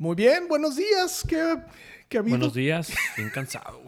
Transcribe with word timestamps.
Muy 0.00 0.16
bien, 0.16 0.48
buenos 0.48 0.76
días. 0.76 1.22
¿Qué, 1.28 1.58
qué 2.08 2.16
ha 2.16 2.20
habido? 2.20 2.38
Buenos 2.38 2.54
días, 2.54 2.90
bien 3.18 3.28
cansado. 3.28 3.82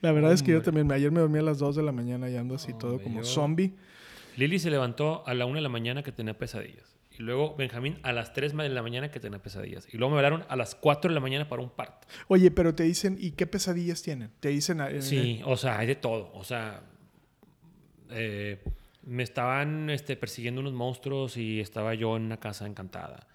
La 0.00 0.10
verdad 0.10 0.32
es 0.32 0.42
que 0.42 0.50
yo 0.50 0.60
también, 0.60 0.90
ayer 0.90 1.12
me 1.12 1.20
dormí 1.20 1.38
a 1.38 1.42
las 1.42 1.58
2 1.58 1.76
de 1.76 1.84
la 1.84 1.92
mañana 1.92 2.28
y 2.28 2.36
ando 2.36 2.56
así 2.56 2.72
todo 2.74 3.00
como 3.00 3.20
yo- 3.20 3.24
zombie. 3.24 3.74
Lili 4.36 4.58
se 4.58 4.70
levantó 4.70 5.22
a 5.24 5.34
la 5.34 5.46
1 5.46 5.54
de 5.56 5.60
la 5.60 5.68
mañana 5.68 6.02
que 6.02 6.10
tenía 6.10 6.36
pesadillas. 6.36 6.96
Y 7.16 7.22
luego 7.22 7.54
Benjamín 7.56 7.98
a 8.02 8.12
las 8.12 8.32
3 8.32 8.56
de 8.56 8.68
la 8.68 8.82
mañana 8.82 9.10
que 9.12 9.20
tenía 9.20 9.40
pesadillas. 9.40 9.86
Y 9.94 9.98
luego 9.98 10.10
me 10.12 10.16
hablaron 10.18 10.44
a 10.48 10.56
las 10.56 10.74
4 10.74 11.10
de 11.10 11.14
la 11.14 11.20
mañana 11.20 11.48
para 11.48 11.62
un 11.62 11.70
parto. 11.70 12.08
Oye, 12.26 12.50
pero 12.50 12.74
te 12.74 12.82
dicen, 12.82 13.16
¿y 13.20 13.32
qué 13.32 13.46
pesadillas 13.46 14.02
tienen? 14.02 14.32
Te 14.40 14.48
dicen... 14.48 14.80
eh, 14.80 15.00
Sí, 15.00 15.42
o 15.44 15.56
sea, 15.56 15.78
hay 15.78 15.86
de 15.86 15.94
todo. 15.96 16.32
O 16.34 16.42
sea, 16.42 16.82
eh, 18.10 18.62
me 19.04 19.22
estaban 19.22 19.90
este, 19.90 20.16
persiguiendo 20.16 20.60
unos 20.60 20.72
monstruos 20.72 21.36
y 21.36 21.60
estaba 21.60 21.94
yo 21.94 22.16
en 22.16 22.22
una 22.24 22.38
casa 22.38 22.66
encantada. 22.66 23.26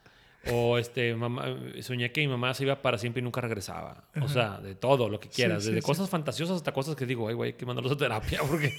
O 0.51 0.77
este, 0.77 1.15
mamá, 1.15 1.55
soñé 1.81 2.11
que 2.11 2.21
mi 2.21 2.27
mamá 2.27 2.53
se 2.53 2.63
iba 2.63 2.81
para 2.81 2.97
siempre 2.97 3.21
y 3.21 3.23
nunca 3.23 3.39
regresaba. 3.39 4.03
O 4.21 4.27
sea, 4.27 4.59
de 4.59 4.75
todo, 4.75 5.07
lo 5.07 5.19
que 5.19 5.29
quieras. 5.29 5.63
Sí, 5.63 5.69
Desde 5.69 5.81
sí. 5.81 5.85
cosas 5.85 6.09
fantasiosas 6.09 6.57
hasta 6.57 6.73
cosas 6.73 6.95
que 6.95 7.05
digo, 7.05 7.27
ay, 7.29 7.33
güey, 7.33 7.51
hay 7.51 7.57
que 7.57 7.65
mandarlos 7.65 7.93
a 7.93 7.97
terapia 7.97 8.41
porque... 8.49 8.73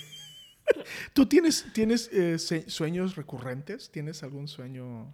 ¿Tú 1.12 1.27
tienes, 1.27 1.66
tienes 1.72 2.11
eh, 2.12 2.39
sueños 2.39 3.16
recurrentes? 3.16 3.91
¿Tienes 3.91 4.22
algún 4.22 4.48
sueño...? 4.48 5.12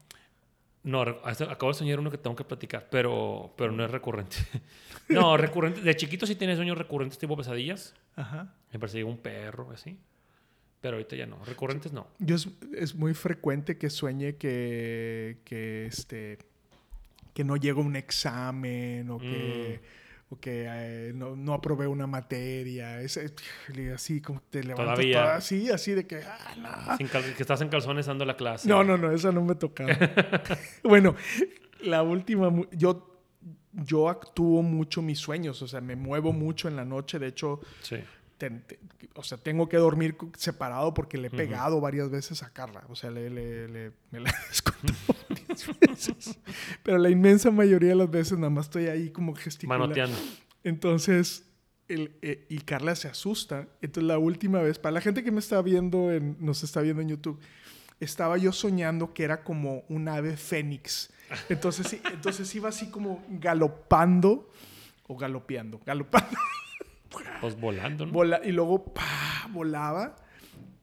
No, 0.83 1.03
acabo 1.03 1.69
de 1.73 1.75
soñar 1.75 2.01
uno 2.01 2.11
que 2.11 2.17
tengo 2.17 2.35
que 2.35 2.45
platicar, 2.45 2.89
pero, 2.91 3.53
pero 3.57 3.71
no 3.71 3.85
es 3.85 3.91
recurrente. 3.91 4.37
no, 5.09 5.37
recurrente. 5.37 5.83
De 5.83 5.95
chiquito 5.95 6.27
sí 6.27 6.37
tenía 6.37 6.57
sueños 6.57 6.79
recurrentes 6.79 7.19
tipo 7.19 7.37
pesadillas. 7.37 7.95
Ajá. 8.17 8.55
Me 8.73 8.79
perseguía 8.79 9.07
un 9.07 9.19
perro, 9.19 9.71
así. 9.73 9.99
Pero 10.81 10.97
ahorita 10.97 11.15
ya 11.17 11.27
no. 11.27 11.45
Recurrentes 11.45 11.93
no. 11.93 12.07
Yo 12.19 12.37
es, 12.37 12.49
es 12.75 12.95
muy 12.95 13.13
frecuente 13.15 13.77
que 13.77 13.91
sueñe 13.91 14.37
que, 14.37 15.39
que, 15.45 15.87
este, 15.87 16.39
que 17.35 17.45
no 17.45 17.57
llega 17.57 17.81
un 17.81 17.97
examen 17.97 19.11
o 19.11 19.19
que, 19.19 19.81
Mm. 19.83 20.33
o 20.35 20.41
que 20.41 20.65
eh, 20.69 21.13
no, 21.15 21.37
no 21.37 21.53
aprobé 21.53 21.87
una 21.87 22.07
materia. 22.07 23.01
Es, 23.03 23.19
es- 23.19 23.35
así 23.95 24.21
como 24.23 24.41
te 24.49 24.63
levantas 24.65 24.95
Todavía. 24.95 25.23
toda 25.23 25.37
así, 25.37 25.69
así 25.71 25.93
de 25.93 26.07
que... 26.07 26.23
Ah, 26.25 26.55
no. 26.89 26.97
Sin 26.97 27.09
cal- 27.09 27.35
que 27.35 27.43
estás 27.43 27.61
en 27.61 27.69
calzones 27.69 28.07
dando 28.07 28.25
la 28.25 28.37
clase. 28.37 28.67
No, 28.69 28.83
no, 28.83 28.97
no, 28.97 29.13
esa 29.13 29.33
no 29.33 29.43
me 29.45 29.57
tocaba. 29.57 29.91
bueno, 30.83 31.15
la 31.83 32.03
última, 32.03 32.51
yo, 32.73 33.21
yo 33.73 34.09
actúo 34.09 34.63
mucho 34.63 35.03
mis 35.03 35.19
sueños, 35.19 35.61
o 35.63 35.69
sea, 35.69 35.81
me 35.83 35.95
muevo 35.97 36.33
mucho 36.33 36.69
en 36.69 36.77
la 36.77 36.85
noche, 36.87 37.19
de 37.19 37.27
hecho, 37.29 37.61
Sí. 37.83 37.97
Ten- 38.41 38.65
o 39.15 39.23
sea, 39.23 39.39
tengo 39.39 39.69
que 39.69 39.77
dormir 39.77 40.17
separado 40.37 40.95
porque 40.95 41.19
le 41.19 41.29
he 41.29 41.31
pegado 41.31 41.81
varias 41.81 42.11
veces 42.11 42.43
a 42.43 42.51
Carla, 42.53 42.85
o 42.89 42.97
sea, 42.97 43.11
le, 43.11 43.29
le- 43.31 43.69
le- 43.69 43.93
me 44.11 44.21
la 44.21 44.35
varias 45.29 45.67
veces, 45.81 46.39
pero 46.83 46.99
la 46.99 47.11
inmensa 47.11 47.51
mayoría 47.51 47.91
de 47.91 47.95
las 47.97 48.11
veces 48.11 48.39
nada 48.39 48.51
más 48.51 48.67
estoy 48.67 48.87
ahí 48.87 49.11
como 49.11 49.35
gesticulando. 49.35 49.89
Manoteando. 49.89 50.17
Entonces, 50.65 51.45
el, 51.89 52.13
eh, 52.23 52.47
y 52.49 52.59
Carla 52.61 52.95
se 52.97 53.09
asusta. 53.09 53.69
Entonces, 53.83 54.05
la 54.09 54.19
última 54.19 54.61
vez, 54.63 54.79
para 54.79 54.93
la 54.95 55.01
gente 55.01 55.23
que 55.23 55.31
me 55.31 55.41
está 55.41 55.61
viendo, 55.63 56.11
en, 56.13 56.37
nos 56.41 56.63
está 56.63 56.81
viendo 56.81 57.03
en 57.03 57.09
YouTube, 57.09 57.39
estaba 58.01 58.39
yo 58.39 58.53
soñando 58.53 59.13
que 59.13 59.25
era 59.25 59.43
como 59.45 59.85
un 59.89 60.09
ave 60.09 60.37
fénix. 60.37 61.11
Entonces, 61.49 61.99
entonces 62.13 62.53
iba 62.55 62.69
así 62.71 62.91
como 62.91 63.23
galopando 63.29 64.51
o 65.07 65.17
galopeando, 65.17 65.81
galopando. 65.85 66.39
Pues 67.41 67.59
volando, 67.59 68.07
¿no? 68.07 68.13
vola- 68.13 68.41
y 68.45 68.53
luego 68.53 68.93
¡pa! 68.93 69.49
volaba. 69.51 70.17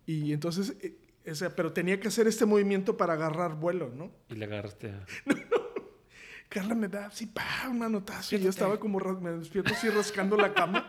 Y 0.05 0.33
entonces, 0.33 0.75
eh, 0.81 0.97
o 1.29 1.35
sea, 1.35 1.49
pero 1.55 1.73
tenía 1.73 1.99
que 1.99 2.07
hacer 2.07 2.27
este 2.27 2.45
movimiento 2.45 2.97
para 2.97 3.13
agarrar 3.13 3.55
vuelo, 3.55 3.91
¿no? 3.93 4.11
y 4.29 4.35
le 4.35 4.45
agarraste 4.45 4.91
a... 4.91 5.05
Carla 6.49 6.75
me 6.75 6.87
da 6.87 7.07
así, 7.07 7.25
pa, 7.25 7.43
un 7.69 7.79
manotazo. 7.79 8.35
Y 8.35 8.39
yo 8.39 8.49
estaba 8.49 8.79
como, 8.79 8.99
me 9.19 9.31
despierto 9.31 9.73
así 9.73 9.89
rascando 9.89 10.37
la 10.37 10.53
cama. 10.53 10.87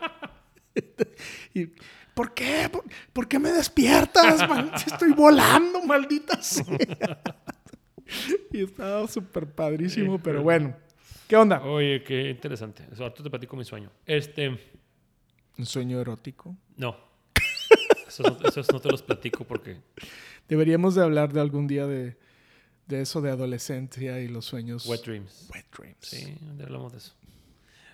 y, 1.55 1.67
¿por 2.15 2.33
qué? 2.33 2.69
¿Por, 2.71 2.85
por 3.13 3.27
qué 3.27 3.41
me 3.41 3.51
despiertas? 3.51 4.49
man? 4.49 4.71
Estoy 4.75 5.13
volando, 5.13 5.83
maldita 5.83 6.41
sea. 6.41 6.65
y 8.53 8.63
estaba 8.63 9.09
súper 9.09 9.51
padrísimo, 9.53 10.23
pero 10.23 10.45
bueno. 10.45 10.77
¿Qué 11.27 11.37
onda? 11.37 11.61
Oye, 11.65 12.05
qué 12.05 12.31
interesante. 12.31 12.87
Eso, 12.93 13.03
ahorita 13.03 13.25
te 13.25 13.31
platico 13.31 13.57
mi 13.57 13.65
sueño. 13.65 13.91
Este... 14.07 14.78
Un 15.59 15.67
sueño 15.67 16.01
erótico. 16.01 16.57
No. 16.77 16.97
Esos, 18.07 18.73
no- 18.73 18.81
te 18.81 18.89
los 18.91 19.03
platico 19.03 19.45
porque... 19.45 19.81
Deberíamos 20.49 20.95
de 20.95 21.03
hablar 21.03 21.33
de 21.33 21.41
algún 21.41 21.67
día 21.67 21.87
de, 21.87 22.17
de 22.87 23.03
eso 23.03 23.21
de 23.21 23.31
adolescencia 23.31 24.19
y 24.21 24.29
los 24.29 24.47
sueños. 24.47 24.87
Wet 24.87 25.03
dreams. 25.05 25.49
Wet 25.53 25.67
dreams. 25.77 25.99
Sí, 26.01 26.37
ya 26.57 26.65
hablamos 26.65 26.93
de 26.93 26.99
eso. 26.99 27.13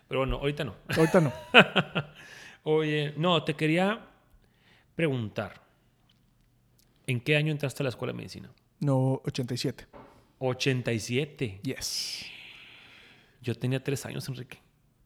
Pero 0.06 0.20
bueno, 0.20 0.36
ahorita 0.36 0.64
no. 0.64 0.76
Ahorita 0.96 1.20
no. 1.20 1.32
Oye, 2.62 3.12
no, 3.16 3.42
te 3.42 3.54
quería 3.54 4.06
preguntar. 4.94 5.60
¿En 7.06 7.20
qué 7.20 7.36
año 7.36 7.50
entraste 7.50 7.82
a 7.82 7.84
la 7.84 7.90
escuela 7.90 8.12
de 8.12 8.18
medicina? 8.18 8.50
No, 8.80 9.20
87. 9.24 9.86
87. 10.38 11.60
Yes. 11.62 12.24
Yo 13.42 13.54
tenía 13.56 13.82
tres 13.82 14.06
años, 14.06 14.26
Enrique. 14.28 14.58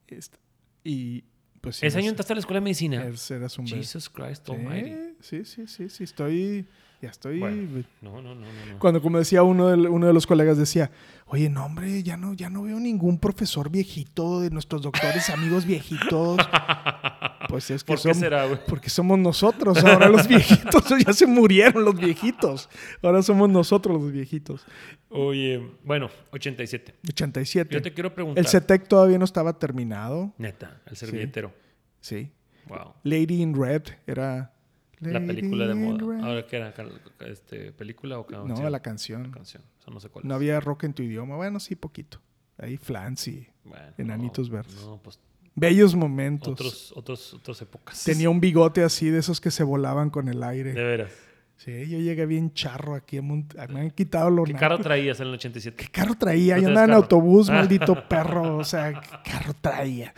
Esta- 0.06 0.38
Y 0.84 1.24
pues 1.60 1.76
sí, 1.76 1.86
¿Ese 1.86 1.98
año 1.98 2.10
entraste 2.10 2.32
a 2.32 2.36
la 2.36 2.40
escuela 2.40 2.60
de 2.60 2.64
medicina? 2.64 3.04
eras 3.30 3.58
un. 3.58 3.66
Jesus 3.66 4.08
Christ 4.08 4.48
Almighty. 4.48 5.14
Sí, 5.20 5.44
sí, 5.44 5.66
sí, 5.66 5.88
sí, 5.88 6.04
estoy, 6.04 6.66
ya 7.02 7.10
estoy. 7.10 7.40
Bueno. 7.40 7.84
No, 8.00 8.22
no, 8.22 8.34
no. 8.34 8.40
no. 8.40 8.78
Cuando, 8.78 9.02
como 9.02 9.18
decía 9.18 9.42
uno 9.42 9.68
de, 9.68 9.88
uno 9.88 10.06
de 10.06 10.12
los 10.12 10.26
colegas, 10.26 10.56
decía, 10.58 10.90
oye, 11.26 11.48
no, 11.48 11.64
hombre, 11.64 12.02
ya 12.02 12.16
no, 12.16 12.34
ya 12.34 12.50
no 12.50 12.62
veo 12.62 12.78
ningún 12.78 13.18
profesor 13.18 13.70
viejito 13.70 14.40
de 14.40 14.50
nuestros 14.50 14.82
doctores, 14.82 15.30
amigos 15.30 15.64
viejitos. 15.64 16.38
Pues 17.48 17.70
es 17.70 17.82
que 17.82 17.88
¿Por 17.88 17.96
qué 17.96 18.02
somos, 18.02 18.18
será, 18.18 18.46
güey? 18.46 18.58
porque 18.68 18.90
somos 18.90 19.18
nosotros, 19.18 19.82
ahora 19.82 20.08
los 20.08 20.28
viejitos, 20.28 20.84
ya 21.06 21.12
se 21.12 21.26
murieron 21.26 21.84
los 21.84 21.96
viejitos, 21.96 22.68
ahora 23.02 23.22
somos 23.22 23.48
nosotros 23.48 24.00
los 24.00 24.12
viejitos. 24.12 24.66
Oye, 25.08 25.66
bueno, 25.82 26.10
87. 26.32 26.94
87. 27.08 27.74
Yo 27.74 27.80
te 27.82 27.92
quiero 27.94 28.14
preguntar. 28.14 28.44
El 28.44 28.48
CETEC 28.48 28.86
todavía 28.86 29.18
no 29.18 29.24
estaba 29.24 29.58
terminado, 29.58 30.34
Neta, 30.38 30.80
el 30.86 30.96
servilletero. 30.96 31.52
sí. 32.00 32.30
Wow. 32.68 32.92
Lady 33.02 33.40
in 33.40 33.54
Red 33.54 33.84
era... 34.06 34.52
La 35.00 35.20
película 35.20 35.66
de 35.66 35.74
moda. 35.74 36.26
Ahora, 36.26 36.46
¿qué 36.46 36.56
era? 36.56 36.74
Este, 37.20 37.72
¿Película 37.72 38.18
o 38.18 38.26
canción? 38.26 38.62
No, 38.62 38.68
la 38.68 38.80
canción. 38.80 39.30
canción. 39.30 39.62
Eso 39.80 39.90
no 39.90 40.00
sé 40.00 40.10
cuál 40.10 40.26
No 40.26 40.34
es. 40.34 40.36
había 40.36 40.60
rock 40.60 40.84
en 40.84 40.92
tu 40.92 41.02
idioma. 41.02 41.36
Bueno, 41.36 41.60
sí, 41.60 41.76
poquito. 41.76 42.20
Ahí 42.58 42.76
Flancy. 42.76 43.46
Bueno, 43.64 43.86
Enanitos 43.96 44.48
no, 44.50 44.54
verdes. 44.56 44.84
No, 44.84 45.00
pues 45.02 45.18
Bellos 45.60 45.94
momentos. 45.94 46.48
otros, 46.52 46.92
otros, 46.96 47.34
otras 47.34 47.62
épocas. 47.62 48.04
Tenía 48.04 48.30
un 48.30 48.40
bigote 48.40 48.82
así 48.82 49.10
de 49.10 49.18
esos 49.18 49.40
que 49.40 49.50
se 49.50 49.62
volaban 49.64 50.10
con 50.10 50.28
el 50.28 50.42
aire. 50.42 50.72
De 50.72 50.82
veras. 50.82 51.12
Sí, 51.56 51.72
yo 51.88 51.98
llegué 51.98 52.24
bien 52.24 52.52
charro 52.54 52.94
aquí 52.94 53.16
a 53.18 53.22
Mont- 53.22 53.54
Me 53.68 53.80
han 53.80 53.90
quitado 53.90 54.30
los 54.30 54.46
¿Qué 54.46 54.54
carro 54.54 54.78
traías 54.78 55.18
en 55.18 55.26
el 55.26 55.34
87? 55.34 55.76
¿Qué 55.76 55.90
carro 55.90 56.14
traía? 56.14 56.54
No 56.54 56.62
Yo 56.62 56.68
andaba 56.68 56.86
en 56.86 56.92
autobús, 56.92 57.50
Ah. 57.50 57.54
maldito 57.54 57.94
perro. 58.08 58.58
O 58.58 58.64
sea, 58.64 58.92
¿qué 59.00 59.30
carro 59.30 59.54
traía? 59.60 60.14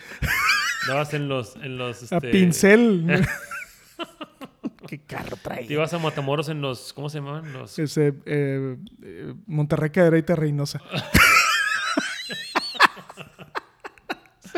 Dabas 0.87 1.15
en 1.15 1.29
los... 1.29 1.57
En 1.57 1.79
los 1.79 2.13
A 2.13 2.17
este, 2.17 2.29
pincel. 2.31 3.07
¿Qué 4.87 4.99
carro 5.01 5.37
Te 5.37 5.43
traía? 5.43 5.73
ibas 5.73 5.93
a 5.95 5.99
Matamoros 5.99 6.49
en 6.51 6.61
los... 6.61 6.93
¿Cómo 6.93 7.09
se 7.09 7.19
llamaban? 7.19 7.53
Los... 7.53 7.79
Ese, 7.79 8.09
eh, 8.27 8.77
eh, 9.03 9.35
Monterrey 9.47 9.91
Cadereyta 9.91 10.35
Reynosa. 10.37 10.81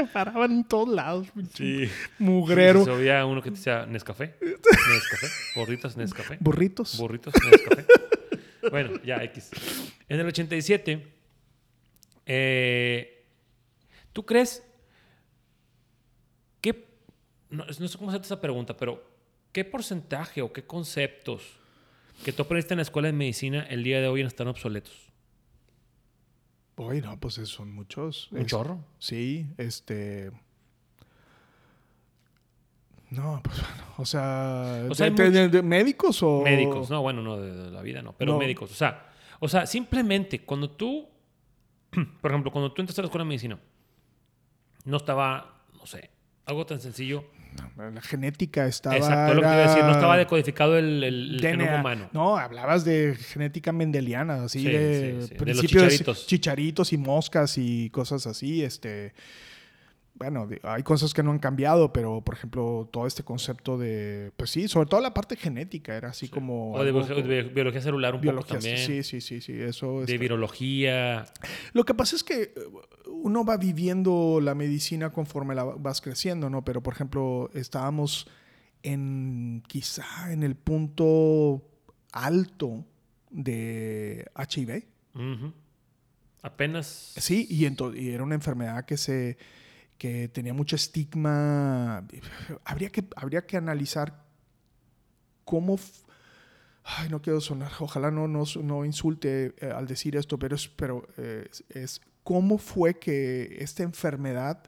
Se 0.06 0.12
paraban 0.12 0.50
en 0.52 0.64
todos 0.64 0.88
lados, 0.88 1.28
Sí. 1.54 1.88
mugrero. 2.19 2.84
Se 2.84 2.90
oía 2.90 3.25
uno 3.26 3.43
que 3.43 3.50
decía 3.50 3.87
Nescafé. 3.87 4.37
Nescafé. 4.40 5.26
Burritos 5.56 5.96
Nescafé. 5.96 6.37
Burritos. 6.40 6.96
Burritos 6.99 7.34
Nescafé. 7.34 7.87
bueno, 8.70 9.00
ya, 9.04 9.22
X. 9.25 9.50
En 10.08 10.20
el 10.20 10.26
87, 10.26 11.06
eh, 12.26 13.25
¿tú 14.12 14.25
crees 14.25 14.62
que... 16.60 16.87
No, 17.50 17.64
no 17.66 17.88
sé 17.88 17.99
cómo 17.99 18.10
hacerte 18.10 18.26
esa 18.26 18.40
pregunta, 18.40 18.76
pero 18.76 19.04
¿qué 19.52 19.64
porcentaje 19.64 20.43
o 20.43 20.52
qué 20.52 20.64
conceptos 20.64 21.43
que 22.25 22.32
tú 22.32 22.43
aprendiste 22.43 22.75
en 22.75 22.78
la 22.78 22.82
escuela 22.82 23.06
de 23.08 23.12
medicina 23.12 23.66
el 23.69 23.82
día 23.84 24.00
de 24.00 24.08
hoy 24.08 24.22
están 24.22 24.49
obsoletos? 24.49 25.12
Uy, 26.77 27.01
no, 27.03 27.19
pues 27.21 27.35
son 27.35 27.73
muchos. 27.73 28.31
Un 28.33 28.39
Es- 28.39 28.47
chorro. 28.47 28.79
Sí, 28.99 29.47
este. 29.59 30.31
No, 33.11 33.41
pues 33.45 33.61
bueno, 33.61 33.85
o 33.99 34.07
sea, 34.07 34.87
O 34.91 34.95
sea, 34.95 35.11
de- 35.11 35.23
hay 35.23 35.31
de- 35.31 35.49
de 35.51 35.63
médicos 35.63 36.23
o 36.23 36.41
Médicos, 36.43 36.89
no, 36.89 37.03
bueno, 37.03 37.21
no, 37.21 37.39
de, 37.39 37.71
la 37.71 37.83
vida 37.83 38.01
no, 38.01 38.15
pero 38.17 38.33
No. 38.33 38.39
médicos. 38.39 38.71
O 38.71 38.75
sea, 38.75 39.11
o 39.39 39.49
sea, 39.49 39.67
simplemente 39.67 40.45
cuando 40.47 40.71
tú, 40.71 41.09
por 42.23 42.31
ejemplo, 42.31 42.51
cuando 42.51 42.73
tú 42.73 42.81
entraste 42.81 43.03
a 43.03 43.05
la 43.05 43.07
escuela 43.09 43.25
de 43.25 43.29
medicina, 43.29 43.59
no 44.87 44.97
estaba, 44.97 45.61
no 45.75 45.85
sé, 45.85 46.09
algo 46.47 46.65
tan 46.65 46.81
sencillo. 46.81 47.25
La 47.76 48.00
genética 48.00 48.66
estaba. 48.66 48.96
Exacto, 48.96 49.34
lo 49.34 49.40
que 49.40 49.46
iba 49.46 49.54
a 49.56 49.69
decir, 49.69 49.84
no 49.84 49.93
estaba 49.93 50.16
decodificado 50.16 50.78
el, 50.78 51.02
el, 51.02 51.37
DNA. 51.40 51.81
humano. 51.81 52.08
No, 52.12 52.37
hablabas 52.37 52.84
de 52.84 53.16
genética 53.16 53.72
mendeliana, 53.72 54.44
así 54.44 54.60
Sí, 54.60 54.64
de 54.70 54.72
sí, 54.72 55.04
sí, 55.04 55.04
de 55.04 55.14
los 55.14 55.31
principios 55.38 55.82
chicharitos. 55.88 56.26
chicharitos 56.26 56.93
y 56.93 56.99
moscas 56.99 57.58
y 57.58 57.90
cosas 57.90 58.26
así, 58.26 58.62
este 58.62 59.12
bueno, 60.14 60.46
de- 60.46 60.60
hay 60.62 60.82
cosas 60.84 61.12
que 61.14 61.22
no 61.22 61.32
han 61.32 61.38
cambiado, 61.40 61.93
pero 61.93 62.20
por 62.20 62.34
ejemplo, 62.34 62.88
todo 62.93 63.06
este 63.08 63.25
concepto 63.25 63.76
de 63.78 64.31
pues 64.37 64.50
sí, 64.50 64.69
sobre 64.69 64.88
todo 64.88 65.00
la 65.00 65.12
parte 65.14 65.34
genética 65.37 65.96
era 65.96 66.10
así 66.10 66.28
como 66.28 66.75
O 66.75 66.84
de, 66.84 66.90
algo- 66.90 67.04
bio- 67.04 67.22
de 67.22 67.43
biología 67.44 67.81
celular 67.81 68.14
un 68.14 68.20
biología, 68.20 68.49
poco 68.50 68.60
también. 68.60 68.76
sí, 68.87 69.02
sí, 69.02 69.20
sí, 69.20 69.40
sí, 69.40 69.52
eso 69.60 70.00
de 70.00 70.04
está- 70.04 70.20
virología. 70.20 71.25
Lo 71.72 71.84
que 71.84 71.94
pasa 71.94 72.14
es 72.14 72.22
que 72.22 72.52
uno 73.23 73.45
va 73.45 73.57
viviendo 73.57 74.41
la 74.43 74.55
medicina 74.55 75.11
conforme 75.11 75.55
la 75.55 75.65
vas 75.65 76.01
creciendo, 76.01 76.51
¿no? 76.51 76.65
Pero, 76.65 76.83
por 76.83 76.95
ejemplo, 76.95 77.51
estábamos 77.55 78.29
en 78.83 79.63
quizá 79.67 80.33
en 80.33 80.43
el 80.43 80.57
punto 80.57 81.63
alto 82.13 82.85
de 83.31 84.31
HIV. 84.37 84.85
Apenas. 86.43 87.15
Sí, 87.17 87.47
y, 87.49 87.65
y 87.65 88.11
era 88.11 88.23
una 88.23 88.35
enfermedad 88.35 88.85
que 88.85 88.97
se 88.97 89.39
que 90.03 90.27
tenía 90.27 90.53
mucho 90.53 90.75
estigma. 90.75 92.05
Habría 92.65 92.91
que, 92.91 93.05
habría 93.15 93.47
que 93.47 93.57
analizar 93.57 94.25
cómo... 95.45 95.79
Ay, 96.83 97.09
no 97.09 97.23
quiero 97.23 97.41
sonar, 97.41 97.71
ojalá 97.79 98.11
no, 98.11 98.27
no, 98.27 98.43
no 98.65 98.85
insulte 98.85 99.55
eh, 99.59 99.71
al 99.71 99.87
decir 99.87 100.17
esto, 100.17 100.41
pero, 100.41 100.57
es, 100.57 100.67
pero 100.67 101.07
eh, 101.17 101.47
es, 101.49 101.65
es 101.69 102.01
cómo 102.25 102.59
fue 102.59 102.99
que 102.99 103.57
esta 103.61 103.83
enfermedad 103.83 104.63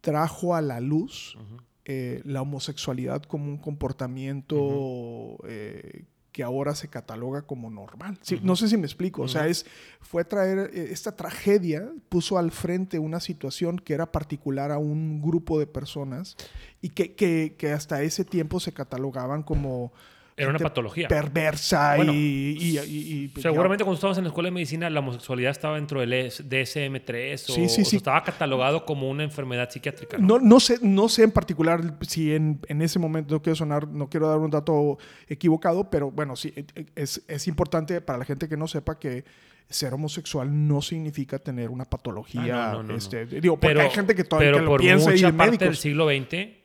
trajo 0.00 0.54
a 0.54 0.60
la 0.62 0.80
luz 0.80 1.36
eh, 1.84 2.20
la 2.24 2.42
homosexualidad 2.42 3.22
como 3.22 3.46
un 3.46 3.58
comportamiento 3.58 5.38
eh, 5.46 6.04
que 6.32 6.42
ahora 6.44 6.74
se 6.76 6.88
cataloga 6.88 7.42
como 7.42 7.70
normal. 7.70 8.16
Sí, 8.22 8.38
No 8.42 8.54
sé 8.54 8.68
si 8.68 8.76
me 8.76 8.86
explico. 8.86 9.22
O 9.22 9.28
sea, 9.28 9.48
es, 9.48 9.66
fue 10.00 10.24
traer 10.24 10.70
eh, 10.72 10.88
esta 10.92 11.16
tragedia, 11.16 11.90
puso 12.08 12.38
al 12.38 12.52
frente 12.52 12.98
una 13.00 13.18
situación 13.18 13.78
que 13.78 13.94
era 13.94 14.12
particular 14.12 14.70
a 14.70 14.78
un 14.78 15.20
grupo 15.20 15.58
de 15.58 15.66
personas 15.66 16.36
y 16.80 16.90
que, 16.90 17.14
que- 17.16 17.56
que 17.58 17.72
hasta 17.72 18.02
ese 18.02 18.24
tiempo 18.24 18.60
se 18.60 18.72
catalogaban 18.72 19.42
como 19.42 19.92
Era 20.36 20.50
una 20.50 20.58
patología. 20.58 21.06
perversa 21.08 21.96
Bueno, 21.96 22.12
y, 22.14 22.56
y- 22.58 22.78
y- 22.78 23.32
y- 23.36 23.40
Seguramente 23.40 23.84
cuando 23.84 23.96
estabas 23.96 24.16
en 24.18 24.24
la 24.24 24.28
escuela 24.28 24.46
de 24.46 24.52
medicina, 24.52 24.88
la 24.88 25.00
homosexualidad 25.00 25.50
estaba 25.50 25.74
dentro 25.76 26.00
del 26.00 26.12
ES 26.12 26.48
DSM-3 26.48 27.50
o, 27.50 27.52
Sí, 27.54 27.68
sí, 27.68 27.82
o 27.82 27.84
sí. 27.84 27.96
estaba 27.96 28.22
catalogado 28.22 28.84
como 28.86 29.10
una 29.10 29.22
enfermedad 29.24 29.68
psiquiátrica. 29.70 30.16
¿no? 30.18 30.38
No, 30.38 30.38
no 30.38 30.60
sé, 30.60 30.78
no 30.82 31.08
sé 31.08 31.24
en 31.24 31.30
particular 31.32 31.96
si 32.02 32.34
en, 32.34 32.60
en 32.68 32.80
ese 32.82 32.98
momento 32.98 33.34
no 33.34 33.42
quiero 33.42 33.56
sonar, 33.56 33.86
no 33.88 34.08
quiero 34.08 34.28
dar 34.28 34.38
un 34.38 34.50
dato 34.50 34.98
equivocado, 35.28 35.90
pero 35.90 36.10
bueno, 36.10 36.36
sí, 36.36 36.52
eh, 36.56 36.64
es, 36.94 37.22
es 37.28 37.46
importante 37.48 38.00
para 38.00 38.18
la 38.18 38.24
gente 38.24 38.48
que 38.48 38.56
no 38.56 38.66
sepa 38.66 38.98
que 38.98 39.24
ser 39.68 39.94
homosexual 39.94 40.48
no 40.66 40.82
significa 40.82 41.38
tener 41.38 41.70
una 41.70 41.84
patología. 41.84 42.40
Ah, 42.70 42.72
no, 42.72 42.82
no, 42.82 42.88
no, 42.92 42.96
este, 42.96 43.24
Digo, 43.26 43.54
porque 43.56 43.68
Pero, 43.68 43.80
hay 43.82 43.90
gente 43.90 44.14
que 44.16 44.24
todavía 44.24 44.48
pero 44.48 44.58
que 44.58 44.64
lo 44.64 44.70
por 44.70 44.80
piensa 44.80 45.10
y 45.10 45.14
mucha 45.14 45.26
de 45.26 45.32
parte 45.32 45.64
del 45.64 45.76
siglo 45.76 46.08
XX 46.08 46.59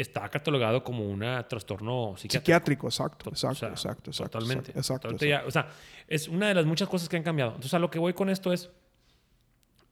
está 0.00 0.28
catalogado 0.28 0.82
como 0.82 1.04
un 1.04 1.20
trastorno 1.48 2.14
psiquiátrico. 2.16 2.40
Psiquiátrico, 2.40 2.86
exacto, 2.88 3.30
O 3.30 3.32
exacto, 3.32 3.58
sea, 3.58 3.68
exacto, 3.68 4.10
exacto. 4.10 4.38
Totalmente. 4.38 4.70
Exacto, 4.72 5.08
o 5.08 5.50
sea, 5.50 5.68
es 6.08 6.26
una 6.28 6.48
de 6.48 6.54
las 6.54 6.64
muchas 6.64 6.88
cosas 6.88 7.08
que 7.08 7.16
han 7.16 7.22
cambiado. 7.22 7.50
Entonces, 7.50 7.74
a 7.74 7.78
lo 7.78 7.90
que 7.90 7.98
voy 7.98 8.14
con 8.14 8.30
esto 8.30 8.52
es. 8.52 8.70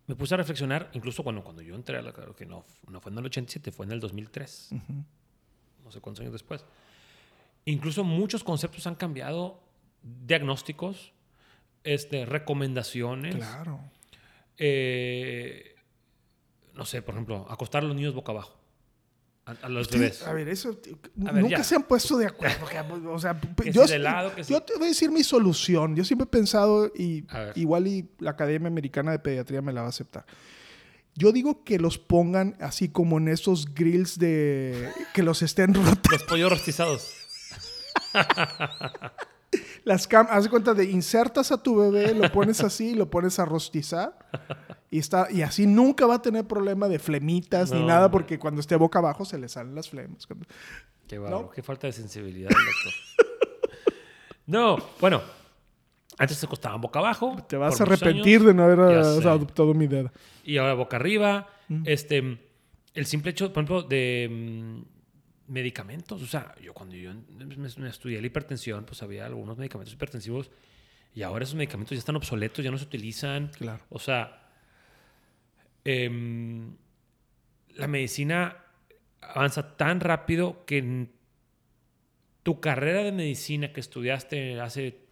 Me 0.07 0.15
puse 0.15 0.33
a 0.33 0.39
reflexionar, 0.39 0.89
incluso 0.95 1.23
cuando, 1.23 1.45
cuando 1.45 1.61
yo 1.61 1.75
entré 1.75 1.99
a 1.99 2.03
la 2.03 2.13
claro 2.13 2.35
que 2.35 2.47
no, 2.47 2.65
no 2.89 2.99
fue 2.99 3.13
en 3.13 3.19
el 3.19 3.27
87, 3.27 3.71
fue 3.71 3.85
en 3.85 3.93
el 3.93 4.01
2003. 4.01 4.69
Ujú. 4.73 5.05
No 5.85 5.91
sé 5.91 6.01
cuántos 6.01 6.23
años 6.23 6.33
después. 6.33 6.65
Incluso 7.67 8.05
muchos 8.05 8.43
conceptos 8.43 8.87
han 8.87 8.95
cambiado, 8.95 9.61
diagnósticos, 10.03 11.13
este, 11.85 12.25
recomendaciones. 12.25 13.37
Claro. 13.37 13.81
eh, 14.57 15.75
no 16.73 16.87
sé, 16.87 17.03
por 17.03 17.15
ejemplo, 17.15 17.47
acostar 17.51 17.83
a 17.83 17.87
los 17.87 17.95
niños 17.95 18.15
boca 18.15 18.33
abajo. 18.33 18.58
A, 19.49 19.67
a 19.67 19.69
los 19.71 19.89
bebés. 19.89 20.23
a 20.27 20.33
ver, 20.35 20.47
eso 20.51 20.75
t- 20.77 20.95
A 21.27 21.33
ver, 21.33 21.43
nunca 21.43 21.57
ya. 21.57 21.65
se 21.65 21.75
han 21.75 21.83
puesto 21.85 22.19
de 22.19 22.27
acuerdo. 22.27 22.67
que, 22.69 22.79
o 23.09 23.19
sea, 23.19 23.41
Que 23.63 23.73
yo, 23.73 23.87
si 23.87 23.95
de 23.95 23.99
lado, 23.99 24.35
que 24.35 24.45
si- 24.45 24.53
yo 24.53 24.61
te 24.63 24.75
voy 24.75 24.85
a 24.85 24.89
decir 24.89 25.11
mi 25.11 25.25
solución. 25.25 25.97
Yo 25.97 26.05
siempre 26.05 26.25
he 26.25 26.29
pensado, 26.29 26.93
y 26.95 27.25
igual 27.55 27.87
y 27.87 28.11
la 28.19 28.33
Academia 28.33 28.69
Americana 28.69 29.11
de 29.13 29.19
Pediatría 29.21 29.63
me 29.63 29.73
la 29.73 29.81
va 29.81 29.87
a 29.87 29.91
aceptar. 29.91 30.27
Yo 31.15 31.33
digo 31.33 31.65
que 31.65 31.79
los 31.79 31.97
pongan 31.99 32.57
así 32.61 32.91
como 32.91 33.17
en 33.19 33.29
esos 33.29 33.75
grills 33.75 34.19
de 34.19 34.91
que 35.15 35.23
los 35.23 35.41
estén 35.43 35.73
rotando. 35.75 36.01
Los 36.13 36.23
pollos 36.25 36.51
rostizados. 36.51 37.15
Las 39.85 40.07
cam 40.07 40.27
haz 40.31 40.45
de 40.45 40.51
cuenta 40.51 40.75
de 40.75 40.85
insertas 40.85 41.53
a 41.53 41.63
tu 41.63 41.77
bebé, 41.77 42.15
lo 42.15 42.31
pones 42.33 42.61
así, 42.63 42.95
lo 42.95 43.11
pones 43.11 43.39
a 43.39 43.45
rostizar 43.45 44.19
y 44.91 44.99
está 44.99 45.29
y 45.31 45.43
así 45.43 45.67
nunca 45.67 46.07
va 46.07 46.17
a 46.17 46.23
tener 46.23 46.47
problema 46.47 46.89
de 46.89 46.99
flemitas 46.99 47.73
ni 47.73 47.85
nada 47.85 48.11
porque 48.11 48.39
cuando 48.39 48.61
esté 48.61 48.77
boca 48.77 48.99
abajo 48.99 49.25
se 49.25 49.39
le 49.39 49.49
salen 49.49 49.75
las 49.75 49.89
flemas. 49.89 50.27
Qué 51.07 51.19
¿No? 51.19 51.51
qué 51.51 51.63
falta 51.63 51.87
de 51.87 51.93
sensibilidad, 51.93 52.51
doctor. 52.51 52.93
no, 54.47 54.77
bueno, 55.01 55.23
antes 56.19 56.37
se 56.37 56.47
acostaban 56.47 56.81
boca 56.81 56.99
abajo. 56.99 57.37
Te 57.49 57.57
vas 57.57 57.81
a 57.81 57.85
arrepentir 57.85 58.41
años, 58.41 58.47
de 58.47 58.55
no 58.55 58.65
haber 58.65 58.81
adoptado 58.81 59.73
mi 59.73 59.85
idea. 59.85 60.13
Y 60.45 60.59
ahora 60.59 60.75
boca 60.75 60.97
arriba. 60.97 61.49
Este, 61.85 62.39
el 62.95 63.07
simple 63.07 63.31
hecho, 63.31 63.53
por 63.53 63.63
ejemplo, 63.63 63.83
de 63.83 64.29
mm, 64.31 64.98
medicamentos. 65.49 66.23
O 66.23 66.27
sea, 66.27 66.55
yo 66.63 66.73
cuando 66.73 66.95
yo 66.95 67.13
me, 67.15 67.57
me 67.57 67.89
estudié 67.89 68.21
la 68.21 68.27
hipertensión, 68.27 68.85
pues 68.85 69.03
había 69.03 69.27
algunos 69.27 69.59
medicamentos 69.59 69.93
hipertensivos 69.93 70.51
y 71.15 71.23
ahora 71.23 71.45
esos 71.45 71.57
medicamentos 71.57 71.97
ya 71.97 71.99
están 71.99 72.17
obsoletos, 72.17 72.65
ya 72.65 72.71
no 72.71 72.79
se 72.79 72.85
utilizan. 72.85 73.49
Claro. 73.49 73.83
O 73.89 73.99
sea, 73.99 74.51
em, 75.85 76.77
la 77.75 77.89
medicina 77.89 78.65
avanza 79.21 79.77
tan 79.77 80.01
rápido 80.01 80.65
que 80.65 81.09
tu 82.43 82.61
carrera 82.61 83.03
de 83.03 83.13
medicina 83.13 83.73
que 83.73 83.81
estudiaste 83.81 84.61
hace 84.61 85.09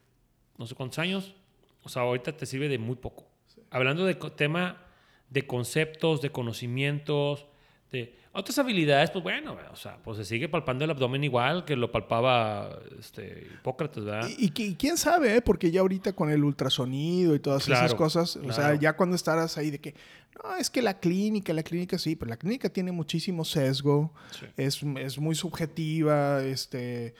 no 0.59 0.67
sé 0.67 0.75
cuántos 0.75 0.99
años, 0.99 1.35
o 1.83 1.89
sea, 1.89 2.03
ahorita 2.03 2.37
te 2.37 2.47
sirve 2.47 2.69
de 2.69 2.79
muy 2.79 2.97
poco. 2.97 3.29
Hablando 3.71 4.07
de 4.07 4.15
tema 4.15 4.83
de 5.29 5.47
conceptos, 5.47 6.23
de 6.23 6.31
conocimientos, 6.31 7.47
de 7.91 8.17
otras 8.37 8.59
habilidades, 8.59 9.11
pues 9.11 9.23
bueno, 9.23 9.57
o 9.73 9.77
sea, 9.77 9.97
pues 10.05 10.19
se 10.19 10.25
sigue 10.25 10.49
palpando 10.49 10.85
el 10.85 10.91
abdomen 10.91 11.25
igual 11.25 11.65
que 11.65 11.75
lo 11.77 11.91
palpaba 11.91 12.79
este, 12.99 13.49
Hipócrates, 13.55 14.05
¿verdad? 14.05 14.29
Y, 14.39 14.47
y 14.47 14.51
qui- 14.51 14.71
y 14.71 14.75
quién 14.77 14.97
sabe, 14.97 15.37
¿eh? 15.37 15.43
porque 15.43 15.71
ya 15.71 15.81
ahorita 15.81 16.13
con 16.13 16.31
el 16.31 16.45
ultrasonido 16.45 17.35
y 17.35 17.39
todas 17.41 17.63
esas 17.67 17.79
Claro, 17.81 17.97
cosas, 17.97 18.37
o 18.37 18.53
sea, 18.53 18.75
ya 18.75 18.95
cuando 18.97 19.17
estarás 19.17 19.57
ahí 19.59 19.71
de 19.71 19.79
que, 19.81 19.95
no, 20.43 20.57
es 20.57 20.71
que 20.71 20.83
la 20.83 20.99
clínica, 21.01 21.53
la 21.53 21.63
clínica 21.63 21.99
sí, 21.99 22.15
pero 22.17 22.29
la 22.29 22.37
clínica 22.37 22.69
tiene 22.69 22.93
muchísimo 22.93 23.45
sesgo, 23.45 24.13
Sí. 24.31 24.47
es, 24.57 24.83
es 24.83 25.19
muy 25.19 25.35
subjetiva, 25.35 26.43
este, 26.43 27.15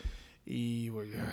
y 0.45 0.91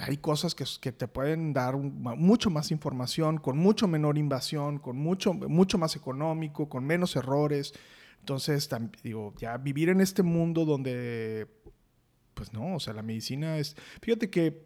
hay 0.07 0.17
cosas 0.17 0.55
que, 0.55 0.63
que 0.81 0.91
te 0.91 1.07
pueden 1.07 1.53
dar 1.53 1.75
un- 1.75 2.01
mucho 2.01 2.49
más 2.49 2.71
información, 2.71 3.37
con 3.37 3.57
mucho 3.57 3.87
menor 3.87 4.17
invasión, 4.17 4.79
con 4.79 4.97
mucho, 4.97 5.33
mucho 5.33 5.77
más 5.77 5.95
económico, 5.95 6.67
con 6.69 6.83
menos 6.85 7.15
errores. 7.15 7.73
Entonces, 8.23 8.69
digo, 9.03 9.33
ya 9.37 9.57
vivir 9.57 9.89
en 9.89 9.99
este 9.99 10.23
mundo 10.23 10.63
donde, 10.63 11.45
pues 12.33 12.53
no, 12.53 12.77
o 12.77 12.79
sea, 12.79 12.93
la 12.93 13.01
medicina 13.01 13.57
es, 13.57 13.75
fíjate 14.01 14.29
que 14.29 14.65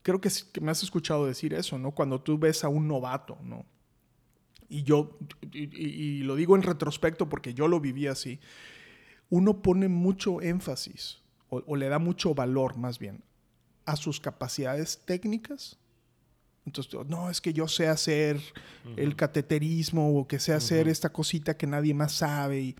creo 0.00 0.18
que, 0.18 0.30
me 0.62 0.70
has 0.70 0.82
escuchado 0.82 1.26
decir 1.26 1.52
eso, 1.52 1.78
¿no? 1.78 1.90
Cuando 1.90 2.22
tú 2.22 2.38
ves 2.38 2.64
a 2.64 2.70
un 2.70 2.88
novato, 2.88 3.36
¿no? 3.42 3.66
Y 4.70 4.84
yo, 4.84 5.18
y 5.52 6.22
lo 6.22 6.34
digo 6.34 6.56
en 6.56 6.62
retrospecto 6.62 7.28
porque 7.28 7.52
yo 7.52 7.68
lo 7.68 7.78
viví 7.78 8.06
así, 8.06 8.40
uno 9.28 9.60
pone 9.60 9.88
mucho 9.88 10.40
énfasis 10.40 11.20
o, 11.50 11.62
o 11.66 11.76
le 11.76 11.90
da 11.90 11.98
mucho 11.98 12.34
valor 12.34 12.78
más 12.78 12.98
bien 12.98 13.22
a 13.84 13.96
sus 13.96 14.18
capacidades 14.18 15.02
técnicas. 15.04 15.78
Entonces, 16.68 16.94
no, 17.08 17.30
es 17.30 17.40
que 17.40 17.52
yo 17.52 17.66
sé 17.68 17.88
hacer 17.88 18.40
el 18.96 19.16
cateterismo 19.16 20.18
o 20.18 20.28
que 20.28 20.38
sé 20.38 20.52
hacer 20.52 20.88
esta 20.88 21.10
cosita 21.10 21.56
que 21.56 21.66
nadie 21.66 21.94
más 21.94 22.12
sabe. 22.12 22.60
Y, 22.60 22.76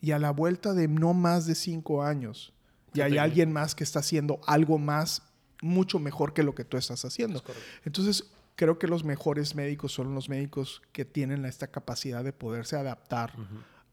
y 0.00 0.10
a 0.10 0.18
la 0.18 0.30
vuelta 0.30 0.74
de 0.74 0.88
no 0.88 1.14
más 1.14 1.46
de 1.46 1.54
cinco 1.54 2.02
años, 2.02 2.52
ya 2.92 3.06
hay 3.06 3.18
alguien 3.18 3.52
más 3.52 3.74
que 3.74 3.84
está 3.84 4.00
haciendo 4.00 4.40
algo 4.46 4.78
más, 4.78 5.22
mucho 5.62 5.98
mejor 5.98 6.32
que 6.32 6.42
lo 6.42 6.54
que 6.54 6.64
tú 6.64 6.76
estás 6.76 7.04
haciendo. 7.04 7.38
Es. 7.38 7.44
Entonces, 7.84 8.24
creo 8.56 8.78
que 8.78 8.86
los 8.86 9.04
mejores 9.04 9.54
médicos 9.54 9.92
son 9.92 10.14
los 10.14 10.28
médicos 10.28 10.82
que 10.92 11.04
tienen 11.04 11.44
esta 11.44 11.68
capacidad 11.68 12.24
de 12.24 12.32
poderse 12.32 12.76
adaptar 12.76 13.32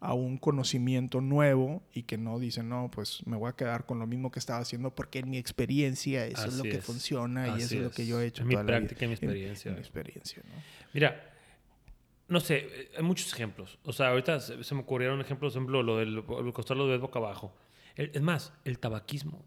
a 0.05 0.13
un 0.13 0.37
conocimiento 0.37 1.21
nuevo 1.21 1.81
y 1.93 2.03
que 2.03 2.17
no 2.17 2.37
dicen, 2.37 2.67
no, 2.67 2.91
pues 2.91 3.25
me 3.25 3.37
voy 3.37 3.49
a 3.49 3.53
quedar 3.53 3.85
con 3.85 3.99
lo 3.99 4.05
mismo 4.05 4.31
que 4.31 4.39
estaba 4.39 4.59
haciendo 4.59 4.93
porque 4.93 5.19
en 5.19 5.29
mi 5.29 5.37
experiencia 5.37 6.25
eso 6.25 6.45
es 6.45 6.55
lo 6.55 6.63
Así 6.63 6.69
que 6.71 6.77
es. 6.79 6.85
funciona 6.85 7.47
y 7.47 7.51
Así 7.51 7.61
eso 7.63 7.75
es 7.75 7.81
lo 7.83 7.91
que 7.91 8.05
yo 8.05 8.19
he 8.19 8.25
hecho. 8.27 8.41
En 8.41 8.49
mi 8.49 8.55
toda 8.55 8.63
la 8.65 8.67
vida". 8.71 8.77
práctica 8.79 9.05
y 9.05 9.07
mi 9.07 9.13
En- 9.13 9.17
experiencia. 9.23 9.69
en 9.69 9.75
mi 9.75 9.79
experiencia, 9.81 10.43
¿no? 10.45 10.61
Mira, 10.93 11.29
no 12.27 12.39
sé, 12.41 12.67
eh, 12.69 12.91
hay 12.97 13.03
muchos 13.03 13.31
ejemplos. 13.33 13.79
O 13.83 13.93
sea, 13.93 14.09
ahorita 14.09 14.39
se, 14.41 14.63
se 14.63 14.75
me 14.75 14.81
ocurrieron 14.81 15.21
ejemplos, 15.21 15.53
por 15.53 15.59
ejemplo, 15.61 15.83
lo 15.83 15.97
del 15.97 16.17
el 16.45 16.53
costar 16.53 16.75
los 16.75 16.87
dedos 16.87 17.01
boca 17.01 17.19
abajo. 17.19 17.55
El- 17.95 18.11
es 18.13 18.21
más, 18.21 18.53
el 18.65 18.79
tabaquismo. 18.79 19.45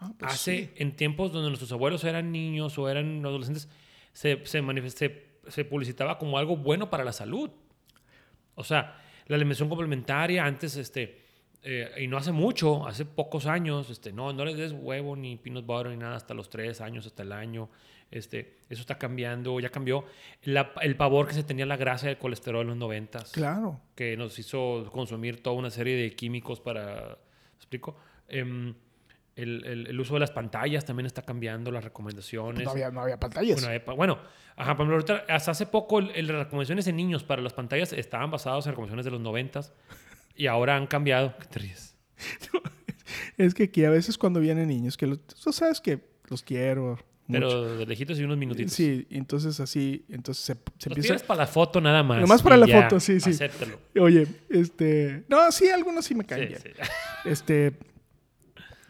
Ah, 0.00 0.12
pues 0.18 0.32
Hace, 0.32 0.64
sí. 0.64 0.70
en 0.76 0.96
tiempos 0.96 1.32
donde 1.32 1.48
nuestros 1.48 1.70
abuelos 1.72 2.02
eran 2.04 2.32
niños 2.32 2.76
o 2.78 2.88
eran 2.88 3.24
adolescentes, 3.24 3.68
se, 4.12 4.44
se, 4.46 4.62
se, 4.90 5.26
se 5.48 5.64
publicitaba 5.64 6.18
como 6.18 6.38
algo 6.38 6.56
bueno 6.56 6.90
para 6.90 7.04
la 7.04 7.12
salud. 7.12 7.50
O 8.56 8.64
sea, 8.64 9.00
la 9.26 9.36
alimentación 9.36 9.68
complementaria 9.68 10.44
antes, 10.44 10.76
este, 10.76 11.20
eh, 11.62 11.90
y 11.98 12.06
no 12.06 12.16
hace 12.16 12.32
mucho, 12.32 12.86
hace 12.86 13.04
pocos 13.04 13.46
años, 13.46 13.90
este, 13.90 14.12
no, 14.12 14.32
no 14.32 14.44
les 14.44 14.56
des 14.56 14.72
huevo 14.72 15.16
ni 15.16 15.36
peanut 15.36 15.66
butter 15.66 15.88
ni 15.90 15.96
nada 15.96 16.16
hasta 16.16 16.32
los 16.34 16.48
tres 16.48 16.80
años, 16.80 17.06
hasta 17.06 17.22
el 17.22 17.32
año. 17.32 17.68
Este, 18.08 18.58
eso 18.68 18.82
está 18.82 18.98
cambiando, 18.98 19.58
ya 19.58 19.68
cambió. 19.70 20.04
La- 20.44 20.72
el 20.82 20.96
pavor 20.96 21.26
que 21.26 21.34
se 21.34 21.42
tenía 21.42 21.66
la 21.66 21.76
grasa 21.76 22.06
y 22.06 22.10
el 22.10 22.18
colesterol 22.18 22.62
en 22.62 22.68
los 22.68 22.76
noventas 22.76 23.32
Claro. 23.32 23.80
que 23.96 24.16
nos 24.16 24.38
hizo 24.38 24.88
consumir 24.92 25.42
toda 25.42 25.56
una 25.56 25.70
serie 25.70 25.96
de 25.96 26.14
químicos 26.14 26.60
para... 26.60 27.18
¿me 27.18 27.56
explico? 27.56 27.96
Em, 28.28 28.74
el, 29.36 29.64
el- 29.64 29.86
el 29.86 30.00
uso 30.00 30.14
de 30.14 30.20
las 30.20 30.30
pantallas 30.32 30.84
también 30.84 31.06
está 31.06 31.22
cambiando, 31.22 31.70
las 31.70 31.84
recomendaciones. 31.84 32.64
No 32.64 32.70
había, 32.70 32.90
no 32.90 33.02
había 33.02 33.18
pantallas. 33.20 33.62
Bueno, 33.62 33.96
bueno, 33.96 34.18
ajá, 34.56 34.76
por 34.76 34.86
ejemplo, 34.86 34.94
ahorita, 35.14 35.32
hasta 35.32 35.50
hace 35.52 35.66
poco 35.66 35.98
el- 36.00 36.26
las 36.26 36.36
recomendaciones 36.44 36.86
en 36.88 36.96
niños 36.96 37.22
para 37.22 37.40
las 37.42 37.52
pantallas 37.52 37.92
estaban 37.92 38.30
basadas 38.30 38.66
en 38.66 38.72
recomendaciones 38.72 39.04
de 39.04 39.10
los 39.12 39.20
noventas 39.20 39.72
y 40.34 40.46
ahora 40.48 40.76
han 40.76 40.86
cambiado. 40.86 41.34
¿Qué 41.38 41.46
te 41.46 41.58
ríes? 41.60 41.94
Es 43.38 43.54
que 43.54 43.64
aquí 43.64 43.84
a 43.84 43.90
veces 43.90 44.18
cuando 44.18 44.40
vienen 44.40 44.68
niños, 44.68 44.96
que 44.96 45.06
los- 45.06 45.20
tú 45.26 45.52
sabes 45.52 45.80
que 45.80 46.00
los 46.28 46.42
quiero 46.42 46.98
mucho. 47.26 47.40
Pero 47.48 47.76
de 47.78 47.86
lejitos 47.86 48.18
y 48.18 48.24
unos 48.24 48.36
minutitos. 48.38 48.72
Sí, 48.72 49.06
entonces 49.10 49.60
así, 49.60 50.04
entonces 50.08 50.42
se, 50.44 50.54
se 50.78 50.88
Los 50.90 50.98
empieza... 50.98 51.26
para 51.26 51.38
la 51.42 51.46
foto 51.46 51.80
nada 51.80 52.02
más. 52.02 52.20
Nomás 52.20 52.42
para 52.42 52.56
la 52.56 52.66
ya, 52.66 52.82
foto, 52.82 52.98
sí, 53.00 53.20
sí. 53.20 53.30
Acéptalo. 53.30 53.78
Oye, 54.00 54.26
este... 54.48 55.24
No, 55.28 55.50
sí, 55.52 55.68
algunos 55.68 56.04
sí 56.04 56.14
me 56.14 56.24
caen 56.24 56.42
Sí, 56.42 56.48
bien. 56.48 56.60
sí. 56.62 56.70
Este... 57.28 57.74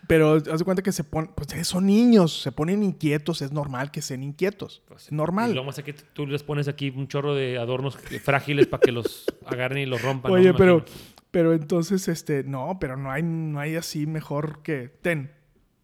Pero 0.06 0.34
haz 0.34 0.58
de 0.58 0.64
cuenta 0.64 0.82
que 0.82 0.92
se 0.92 1.04
ponen... 1.04 1.30
Pues 1.34 1.52
eh, 1.54 1.64
son 1.64 1.86
niños, 1.86 2.42
se 2.42 2.52
ponen 2.52 2.82
inquietos, 2.82 3.42
es 3.42 3.50
normal 3.52 3.90
que 3.90 4.00
estén 4.00 4.22
inquietos. 4.22 4.82
Pues 4.86 5.06
es 5.06 5.12
normal. 5.12 5.50
Y 5.50 5.54
luego 5.54 5.66
más 5.66 5.78
aquí 5.78 5.92
tú 6.12 6.26
les 6.26 6.42
pones 6.42 6.68
aquí 6.68 6.90
un 6.94 7.08
chorro 7.08 7.34
de 7.34 7.58
adornos 7.58 7.96
frágiles 8.22 8.66
para 8.66 8.80
que 8.80 8.92
los 8.92 9.24
agarren 9.46 9.78
y 9.78 9.86
los 9.86 10.00
rompan. 10.02 10.30
Oye, 10.32 10.54
pero, 10.54 10.84
pero 11.30 11.52
entonces, 11.54 12.06
este, 12.08 12.44
no, 12.44 12.78
pero 12.80 12.96
no 12.96 13.10
hay, 13.10 13.22
no 13.22 13.58
hay 13.58 13.76
así 13.76 14.06
mejor 14.06 14.62
que, 14.62 14.88
ten, 15.02 15.32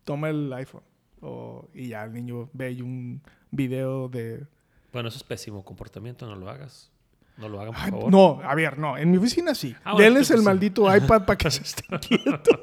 toma 0.05 0.29
el 0.31 0.53
iPhone. 0.53 0.83
O- 1.21 1.69
y 1.75 1.89
ya 1.89 2.05
el 2.05 2.13
niño 2.13 2.49
ve 2.53 2.81
un 2.83 3.23
video 3.51 4.09
de... 4.09 4.47
Bueno, 4.93 5.09
eso 5.09 5.19
es 5.19 5.25
pésimo 5.25 5.65
comportamiento, 5.65 6.27
no 6.27 6.37
lo 6.37 6.49
hagas. 6.51 6.91
No 7.39 7.49
lo 7.49 7.61
hagan, 7.61 7.73
por 7.73 7.83
Ay, 7.83 7.91
favor. 7.91 8.11
no, 8.13 8.41
a 8.45 8.55
ver, 8.55 8.79
no, 8.79 8.97
en 8.99 9.11
mi 9.11 9.17
oficina 9.17 9.55
sí. 9.55 9.75
Ah, 9.85 9.93
bueno, 9.95 10.05
Denles 10.05 10.31
el 10.31 10.43
maldito 10.43 10.95
iPad 10.95 11.25
para 11.25 11.39
que 11.39 11.51
se 11.51 11.63
esté 11.65 11.85
quieto. 11.99 12.59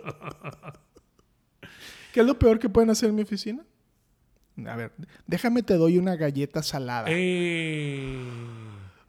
¿Qué 2.14 2.22
es 2.22 2.26
lo 2.26 2.38
peor 2.38 2.60
que 2.60 2.70
pueden 2.70 2.90
hacer 2.90 3.10
en 3.10 3.16
mi 3.16 3.22
oficina? 3.22 3.64
A 4.68 4.76
ver, 4.76 4.92
déjame 5.26 5.64
te 5.64 5.76
doy 5.76 5.98
una 5.98 6.16
galleta 6.16 6.62
salada. 6.64 7.08
Eh, 7.10 8.18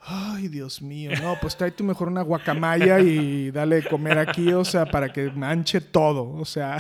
Ay, 0.01 0.49
Dios 0.49 0.81
mío. 0.81 1.11
No, 1.23 1.37
pues 1.41 1.57
tráete 1.57 1.83
mejor 1.83 2.09
una 2.09 2.23
guacamaya 2.23 3.01
y 3.01 3.51
dale 3.51 3.77
de 3.77 3.89
comer 3.89 4.19
aquí, 4.19 4.53
o 4.53 4.65
sea, 4.65 4.87
para 4.87 5.13
que 5.13 5.31
manche 5.31 5.81
todo. 5.81 6.31
O 6.33 6.45
sea, 6.45 6.79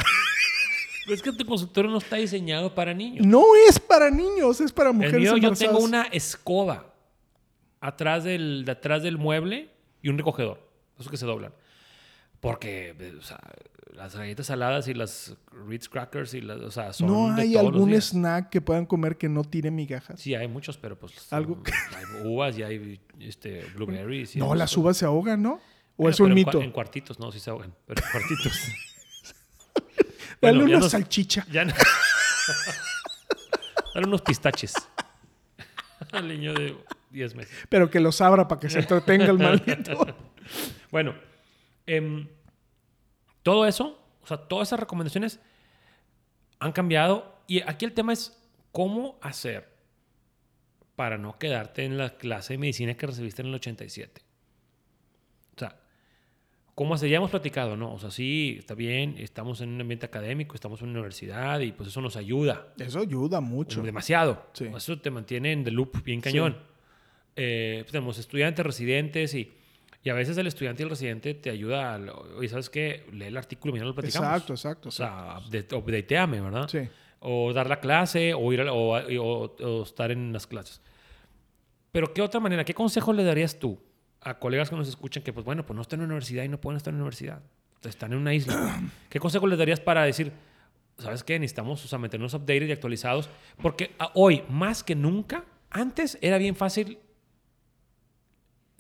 es 1.09 1.23
que 1.23 1.33
tu 1.33 1.45
consultorio 1.45 1.91
no 1.91 1.99
está 1.99 2.17
diseñado 2.17 2.75
para 2.75 2.95
niños. 2.95 3.27
no 3.27 3.45
es 3.69 3.79
para 3.79 4.11
niños, 4.11 4.61
es 4.61 4.73
para 4.73 4.91
El 4.91 4.97
mujeres 4.97 5.21
mío 5.21 5.37
yo 5.37 5.53
tengo 5.53 5.79
una 5.79 6.03
escoba 6.05 6.95
atrás 7.81 8.25
del, 8.25 8.65
de 8.65 8.73
atrás 8.73 9.03
del 9.03 9.19
mueble 9.19 9.71
y 10.03 10.09
un 10.09 10.17
recogedor. 10.17 10.67
Esos 10.99 11.11
que 11.11 11.17
se 11.17 11.27
doblan. 11.27 11.53
Porque, 12.40 12.94
eh, 12.99 13.14
o 13.18 13.23
sea, 13.23 13.38
las 13.92 14.16
galletas 14.16 14.47
saladas 14.47 14.88
y 14.88 14.94
las 14.94 15.37
Ritz 15.68 15.88
Crackers 15.88 16.32
y 16.35 16.40
las, 16.40 16.59
o 16.61 16.70
sea, 16.70 16.92
son 16.92 17.09
¿No 17.09 17.35
de 17.37 17.42
hay 17.42 17.52
los 17.52 17.62
algún 17.66 17.90
días. 17.90 18.06
snack 18.11 18.49
que 18.49 18.61
puedan 18.62 18.87
comer 18.87 19.18
que 19.18 19.28
no 19.28 19.44
tire 19.44 19.70
migajas? 19.70 20.18
Sí, 20.20 20.35
hay 20.35 20.49
muchos, 20.49 20.78
pero 20.78 20.99
pues 20.99 21.30
Algo 21.32 21.62
que- 21.62 21.73
hay 21.97 22.04
uvas 22.26 22.56
y 22.56 22.62
hay 22.62 23.00
este, 23.18 23.64
blueberries. 23.75 24.37
y 24.37 24.38
No, 24.38 24.54
las 24.54 24.75
uvas 24.76 24.97
se 24.97 25.04
ahogan, 25.04 25.42
¿no? 25.42 25.54
¿O 25.97 26.04
Bueno, 26.04 26.14
es 26.14 26.20
un 26.20 26.26
pero 26.28 26.38
en 26.38 26.44
cua- 26.44 26.47
mito? 26.54 26.62
En, 26.62 26.70
cuartitos, 26.73 27.18
no, 27.20 27.30
sí 27.30 27.40
se 27.40 27.50
ahogan, 27.50 27.75
pero 27.87 28.02
en 28.02 28.11
cuartitos. 28.11 28.52
Dale 30.40 30.56
Bueno, 30.56 30.61
ya 30.61 30.64
una 30.76 30.78
nos- 30.78 30.90
salchicha. 30.92 31.47
Ya 31.50 31.64
no. 31.66 31.75
Dale 33.94 34.06
unos 34.06 34.23
pistaches. 34.23 34.73
Al 36.12 36.26
niño 36.28 36.54
de 36.54 36.76
10 37.11 37.35
meses. 37.35 37.54
Pero 37.68 37.90
que 37.90 38.00
los 38.00 38.20
abra 38.20 38.49
para 38.49 38.61
que 38.61 38.70
se 38.70 38.78
entretenga 38.78 39.26
el 39.26 39.38
maldito. 39.38 40.06
Bueno, 40.90 41.14
em, 41.97 42.28
todo 43.42 43.66
eso, 43.66 43.99
o 44.23 44.26
sea, 44.26 44.37
todas 44.37 44.68
esas 44.68 44.80
recomendaciones 44.80 45.40
han 46.59 46.73
cambiado. 46.73 47.40
Y 47.47 47.62
aquí 47.62 47.85
el 47.85 47.92
tema 47.92 48.12
es 48.12 48.38
cómo 48.70 49.18
hacer 49.23 49.68
para 50.94 51.18
no 51.18 51.38
quedarte 51.38 51.85
en 51.85 51.97
la 51.97 52.16
clase 52.16 52.54
de 52.54 52.59
medicina 52.59 52.94
que 52.94 53.06
recibiste 53.06 53.42
en 53.42 53.49
el 53.49 53.54
87. 53.54 54.23
O 55.56 55.59
sea, 55.59 55.80
¿cómo 56.75 56.94
hacer? 56.94 57.09
Ya 57.09 57.16
hemos 57.16 57.30
platicado, 57.30 57.76
¿no? 57.76 57.94
O 57.94 57.99
sea, 57.99 58.11
sí, 58.11 58.56
está 58.59 58.75
bien, 58.75 59.16
estamos 59.18 59.62
en 59.62 59.70
un 59.70 59.80
ambiente 59.80 60.06
académico, 60.06 60.54
estamos 60.54 60.82
en 60.82 60.90
una 60.90 60.99
universidad 60.99 61.61
y 61.61 61.73
pues 61.73 61.88
eso 61.88 62.00
nos 62.00 62.16
ayuda. 62.16 62.75
Eso 62.78 63.00
ayuda 63.00 63.40
mucho. 63.40 63.82
Demasiado. 63.82 64.50
Sí. 64.52 64.66
Eso 64.76 64.99
te 65.00 65.11
mantiene 65.11 65.52
en 65.52 65.64
the 65.64 65.70
loop 65.70 66.02
bien 66.04 66.20
cañón. 66.20 66.59
Eh, 67.35 67.78
pues, 67.82 67.92
tenemos 67.92 68.18
estudiantes, 68.18 68.64
residentes 68.64 69.35
y, 69.35 69.52
y 70.02 70.09
a 70.11 70.14
veces 70.14 70.37
el 70.38 70.47
estudiante 70.47 70.83
y 70.83 70.85
el 70.85 70.90
residente 70.90 71.35
te 71.35 71.50
ayuda. 71.50 72.00
Oye, 72.37 72.49
¿sabes 72.49 72.71
qué? 72.71 73.07
Lee 73.12 73.26
el 73.26 73.37
artículo 73.37 73.71
y 73.71 73.73
mañana 73.75 73.88
lo 73.88 73.95
platicamos. 73.95 74.28
Exacto, 74.28 74.52
exacto. 74.54 74.88
O 74.88 74.92
sea, 74.92 75.38
update- 75.40 75.76
updateame, 75.76 76.40
¿verdad? 76.40 76.69
Sí. 76.69 76.80
O 77.21 77.52
dar 77.52 77.69
la 77.69 77.80
clase 77.80 78.33
o, 78.33 78.52
ir 78.52 78.62
a- 78.62 78.73
o, 78.73 78.97
o- 78.99 79.57
o 79.62 79.83
estar 79.83 80.11
en 80.11 80.33
las 80.33 80.47
clases. 80.47 80.80
Pero 81.92 82.14
¿qué 82.14 82.23
otra 82.23 82.40
manera? 82.40 82.64
¿Qué 82.64 82.73
consejo 82.75 83.12
le 83.12 83.25
darías 83.25 83.59
tú 83.59 83.78
a 84.23 84.38
colegas 84.38 84.71
que 84.71 84.76
nos 84.76 84.88
escuchan 84.88 85.23
que, 85.23 85.33
pues 85.33 85.45
bueno, 85.45 85.66
pues 85.66 85.75
no 85.75 85.83
están 85.83 86.00
en 86.00 86.04
una 86.04 86.14
universidad 86.14 86.45
y 86.45 86.49
no 86.49 86.61
pueden 86.61 86.76
estar 86.76 86.92
en 86.92 86.97
una 86.97 87.04
universidad? 87.04 87.42
Están 87.83 88.12
en 88.12 88.19
una 88.19 88.33
isla. 88.35 88.80
¿Qué 89.11 89.19
consejo 89.21 89.47
les 89.47 89.59
darías 89.59 89.80
para 89.80 90.04
decir, 90.04 90.33
¿sabes 90.99 91.25
qué? 91.25 91.38
Necesitamos 91.38 91.85
o 91.85 91.88
sea, 91.88 91.99
mantenernos 91.99 92.33
updated 92.35 92.69
y 92.69 92.73
actualizados. 92.73 93.28
Porque 93.61 93.90
hoy, 94.14 94.45
más 94.49 94.83
que 94.85 94.95
nunca, 94.95 95.45
antes 95.71 96.16
era 96.23 96.38
bien 96.38 96.54
fácil 96.57 96.99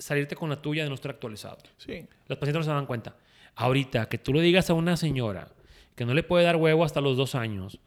salirte 0.00 0.34
con 0.34 0.48
la 0.50 0.60
tuya 0.60 0.82
de 0.82 0.88
no 0.88 0.94
estar 0.96 1.10
actualizado. 1.12 1.58
Sí. 1.76 2.06
Los 2.26 2.38
pacientes 2.38 2.58
no 2.60 2.62
se 2.64 2.70
dan 2.70 2.86
cuenta. 2.86 3.14
Ahorita, 3.54 4.08
que 4.08 4.18
tú 4.18 4.32
le 4.32 4.40
digas 4.42 4.70
a 4.70 4.74
una 4.74 4.96
señora 4.96 5.48
que 5.94 6.04
no 6.04 6.14
le 6.14 6.22
puede 6.22 6.44
dar 6.44 6.56
huevo 6.56 6.84
hasta 6.84 7.00
los 7.00 7.16
dos 7.16 7.34
años, 7.34 7.78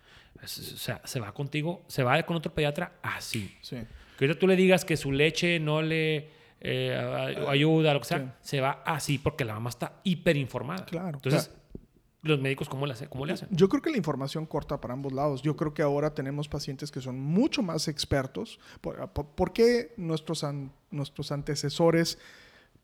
o 0.41 0.47
sea, 0.47 1.01
se 1.05 1.19
va 1.19 1.33
contigo, 1.33 1.83
se 1.87 2.03
va 2.03 2.21
con 2.23 2.35
otro 2.37 2.53
pediatra 2.53 2.93
así. 3.01 3.55
Sí. 3.61 3.77
Que 4.17 4.25
ahorita 4.25 4.39
tú 4.39 4.47
le 4.47 4.55
digas 4.55 4.85
que 4.85 4.95
su 4.97 5.11
leche 5.11 5.59
no 5.59 5.81
le 5.81 6.29
eh, 6.65 6.95
a- 6.95 7.49
ayuda, 7.51 7.93
lo 7.93 7.99
que 7.99 8.05
sea, 8.05 8.19
Sí. 8.19 8.25
se 8.41 8.61
va 8.61 8.83
así 8.85 9.17
porque 9.17 9.43
la 9.43 9.53
mamá 9.53 9.69
está 9.69 9.99
hiperinformada. 10.05 10.85
Claro, 10.85 11.17
Entonces, 11.17 11.51
los 12.21 12.39
médicos, 12.39 12.69
¿cómo 12.69 12.85
le, 12.85 12.93
hace- 12.93 13.09
cómo 13.09 13.25
le 13.25 13.33
hacen? 13.33 13.49
Yo 13.51 13.67
creo 13.67 13.81
que 13.81 13.89
la 13.89 13.97
información 13.97 14.45
corta 14.45 14.79
para 14.79 14.93
ambos 14.93 15.11
lados. 15.11 15.41
Yo 15.41 15.57
creo 15.57 15.73
que 15.73 15.81
ahora 15.81 16.13
tenemos 16.13 16.47
pacientes 16.47 16.89
que 16.89 17.01
son 17.01 17.19
mucho 17.19 17.61
más 17.63 17.89
expertos. 17.89 18.59
¿Por, 18.79 19.09
por- 19.09 19.25
por 19.27 19.51
qué 19.51 19.93
nuestros, 19.97 20.45
an- 20.45 20.71
nuestros 20.93 21.31
antecesores 21.31 22.17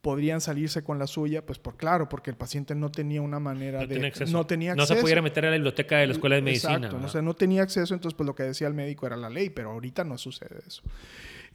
podrían 0.01 0.41
salirse 0.41 0.83
con 0.83 0.97
la 0.99 1.07
suya? 1.07 1.45
Pues 1.45 1.59
por 1.59 1.75
claro, 1.77 2.07
porque 2.09 2.29
el 2.29 2.37
paciente 2.37 2.73
no 2.75 2.89
tenía 2.91 3.21
una 3.21 3.39
manera 3.39 3.79
No 3.81 3.87
de... 3.87 3.93
tenía 3.95 4.07
acceso. 4.09 4.31
No 4.31 4.45
tenía 4.45 4.75
No 4.75 4.83
acceso. 4.83 4.95
se 4.97 5.01
pudiera 5.01 5.21
meter 5.21 5.45
a 5.45 5.49
la 5.49 5.55
biblioteca 5.55 5.97
de 5.97 6.07
la 6.07 6.13
escuela 6.13 6.35
de 6.35 6.41
medicina. 6.41 6.73
Exacto, 6.75 6.95
no, 6.95 7.01
¿verdad? 7.03 7.13
sé, 7.13 7.21
no 7.21 7.33
tenía 7.35 7.63
acceso, 7.63 7.93
entonces 7.93 8.15
pues 8.15 8.25
lo 8.27 8.35
que 8.35 8.43
decía 8.43 8.67
el 8.67 8.73
médico 8.73 9.05
era 9.07 9.17
la 9.17 9.29
ley, 9.29 9.49
pero 9.49 9.71
ahorita 9.71 10.03
no 10.03 10.17
sucede 10.17 10.59
eso. 10.65 10.81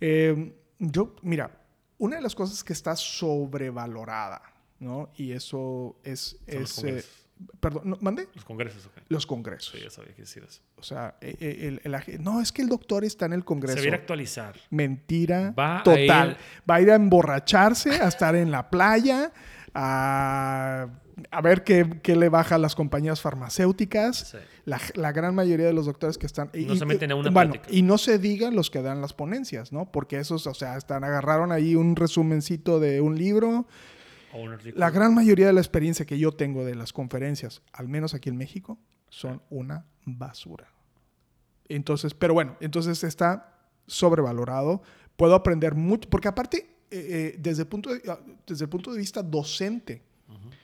Eh, 0.01 0.53
yo, 0.79 1.15
mira, 1.23 1.51
una 1.99 2.17
de 2.17 2.23
las 2.23 2.35
cosas 2.35 2.63
que 2.65 2.73
está 2.73 2.97
sobrevalorada, 2.97 4.43
¿no? 4.79 5.11
Y 5.17 5.33
eso 5.33 5.97
es... 6.05 6.37
perdón, 7.61 7.83
¿no? 7.91 7.99
¿mande? 8.01 8.29
Los 8.35 8.45
congresos, 8.45 8.87
ok. 8.87 8.93
Los 9.09 9.27
congresos. 9.27 9.73
Sí, 9.75 9.83
ya 9.83 9.91
sabía 9.91 10.15
que 10.15 10.23
decir 10.23 10.45
eso. 10.49 10.61
O 10.77 10.83
sea, 10.83 11.17
eh, 11.21 11.37
eh, 11.41 11.79
el- 11.85 11.95
el 11.95 12.23
no, 12.23 12.41
es 12.41 12.53
que 12.53 12.63
el 12.63 12.69
doctor 12.69 13.05
está 13.05 13.27
en 13.27 13.33
el 13.33 13.45
Congreso. 13.45 13.75
Se 13.77 13.81
va 13.81 13.85
a 13.85 13.89
ir 13.89 13.95
a 13.95 13.97
actualizar. 13.97 14.57
Mentira 14.71 15.53
Va 15.59 15.79
a 15.81 15.83
total. 15.83 16.31
ir- 16.31 16.37
Va 16.71 16.75
a 16.77 16.81
ir 16.81 16.91
a 16.91 16.95
emborracharse, 16.95 17.91
a 18.01 18.09
estar 18.09 18.35
en 18.37 18.51
la 18.51 18.69
playa, 18.71 19.33
a, 19.75 20.87
a 21.31 21.41
ver 21.43 21.65
qué, 21.65 22.01
qué 22.03 22.17
le 22.17 22.29
baja 22.29 22.55
a 22.57 22.59
las 22.59 22.75
compañías 22.75 23.21
farmacéuticas. 23.21 24.17
Sí. 24.33 24.39
La, 24.65 24.81
la 24.95 25.13
gran 25.13 25.35
mayoría 25.35 25.67
de 25.67 25.73
los 25.73 25.87
doctores 25.87 26.17
que 26.19 26.27
están... 26.27 26.51
No 26.55 26.75
se 26.77 26.87
meten 26.87 27.13
a 27.13 27.15
una 27.17 27.31
bueno, 27.31 27.53
plática. 27.53 27.75
y 27.77 27.83
no 27.83 27.99
se 27.99 28.19
digan 28.19 28.55
los 28.55 28.71
que 28.71 28.81
dan 28.83 29.01
las 29.01 29.13
ponencias, 29.13 29.73
¿no? 29.73 29.91
Porque 29.93 30.19
esos, 30.19 30.47
o 30.47 30.55
sea, 30.55 30.77
están, 30.77 31.05
agarraron 31.05 31.53
ahí 31.53 31.75
un 31.75 31.97
resumencito 31.97 32.81
de 32.81 33.01
un 33.01 33.19
libro. 33.19 33.67
La 34.75 34.91
gran 34.91 35.15
mayoría 35.15 35.47
de 35.47 35.53
la 35.53 35.61
experiencia 35.61 36.05
que 36.05 36.19
yo 36.19 36.33
tengo 36.33 36.65
de 36.65 36.75
las 36.75 36.93
conferencias, 36.93 37.63
al 37.73 37.89
menos 37.89 38.15
aquí 38.15 38.29
en 38.29 38.37
México, 38.37 38.79
son 39.09 39.41
una 39.51 39.87
basura. 40.05 40.69
Entonces, 41.69 42.15
pero 42.15 42.35
bueno, 42.35 42.57
entonces 42.61 43.05
está 43.05 43.59
sobrevalorado. 43.87 44.83
Puedo 45.17 45.35
aprender 45.35 45.75
mucho, 45.75 46.09
porque 46.11 46.29
aparte, 46.29 46.59
eh, 46.91 47.35
eh, 47.35 47.37
desde, 47.39 47.63
el 47.63 47.69
punto 47.69 47.95
de, 47.95 48.03
ah, 48.11 48.19
desde 48.47 48.65
el 48.65 48.69
punto 48.69 48.93
de 48.93 48.99
vista 48.99 49.23
docente, 49.23 50.03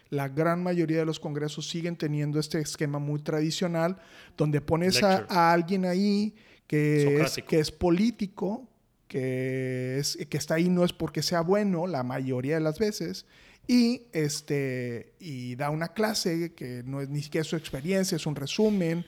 la 0.09 0.29
gran 0.29 0.61
mayoría 0.61 0.99
de 0.99 1.05
los 1.05 1.21
congresos 1.21 1.69
siguen 1.69 1.95
teniendo 1.95 2.41
este 2.41 2.59
esquema 2.59 2.99
muy 2.99 3.21
tradicional, 3.21 3.97
donde 4.37 4.61
pones 4.61 5.01
a, 5.05 5.25
a 5.29 5.53
alguien 5.53 5.85
ahí 5.85 6.35
que 6.67 7.21
es, 7.21 7.41
que 7.49 7.61
es 7.61 7.71
político, 7.71 8.69
que, 9.09 9.99
es, 9.99 10.17
que 10.29 10.37
está 10.37 10.55
ahí 10.55 10.69
no 10.69 10.85
es 10.85 10.93
porque 10.93 11.21
sea 11.21 11.41
bueno, 11.41 11.89
la 11.89 12.05
mayoría 12.05 12.55
de 12.55 12.61
las 12.61 12.79
veces, 12.79 13.27
y, 13.67 14.03
este, 14.13 15.15
y 15.21 15.55
da 15.57 15.71
una 15.71 15.89
clase 15.89 16.55
que 16.55 16.83
no 16.85 17.01
es 17.01 17.09
ni 17.09 17.23
siquiera 17.23 17.45
su 17.45 17.57
experiencia, 17.57 18.17
es 18.17 18.27
un 18.27 18.35
resumen, 18.35 19.05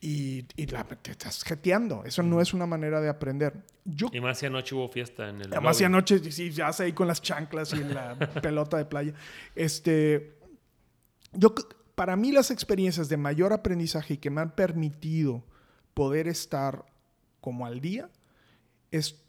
y, 0.00 0.44
y 0.56 0.66
la, 0.66 0.84
te 0.84 1.10
estás 1.10 1.42
jeteando. 1.42 2.04
Eso 2.04 2.22
no 2.22 2.40
es 2.40 2.54
una 2.54 2.66
manera 2.66 3.00
de 3.00 3.08
aprender. 3.08 3.64
Yo 3.84 4.08
Y 4.12 4.20
más 4.20 4.38
si 4.38 4.46
anoche 4.46 4.74
hubo 4.74 4.88
fiesta 4.88 5.28
en 5.28 5.40
el. 5.40 5.52
Además, 5.52 5.80
y 5.80 5.84
anoche, 5.84 6.30
sí, 6.30 6.50
ya 6.50 6.72
sé, 6.72 6.84
ahí 6.84 6.92
con 6.92 7.08
las 7.08 7.20
chanclas 7.20 7.72
y 7.72 7.82
la 7.82 8.16
pelota 8.42 8.76
de 8.76 8.84
playa. 8.84 9.14
Este, 9.56 10.38
yo, 11.32 11.54
para 11.94 12.14
mí, 12.16 12.30
las 12.30 12.50
experiencias 12.50 13.08
de 13.08 13.16
mayor 13.16 13.52
aprendizaje 13.52 14.14
y 14.14 14.16
que 14.18 14.30
me 14.30 14.40
han 14.40 14.54
permitido 14.54 15.44
poder 15.94 16.28
estar 16.28 16.84
como 17.40 17.66
al 17.66 17.80
día 17.80 18.08
es 18.90 19.20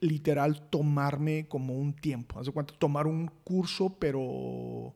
literal 0.00 0.68
tomarme 0.70 1.46
como 1.48 1.74
un 1.74 1.94
tiempo. 1.94 2.38
Haz 2.38 2.46
de 2.46 2.52
cuenta, 2.52 2.74
tomar 2.78 3.06
un 3.06 3.28
curso, 3.44 3.96
pero 3.98 4.94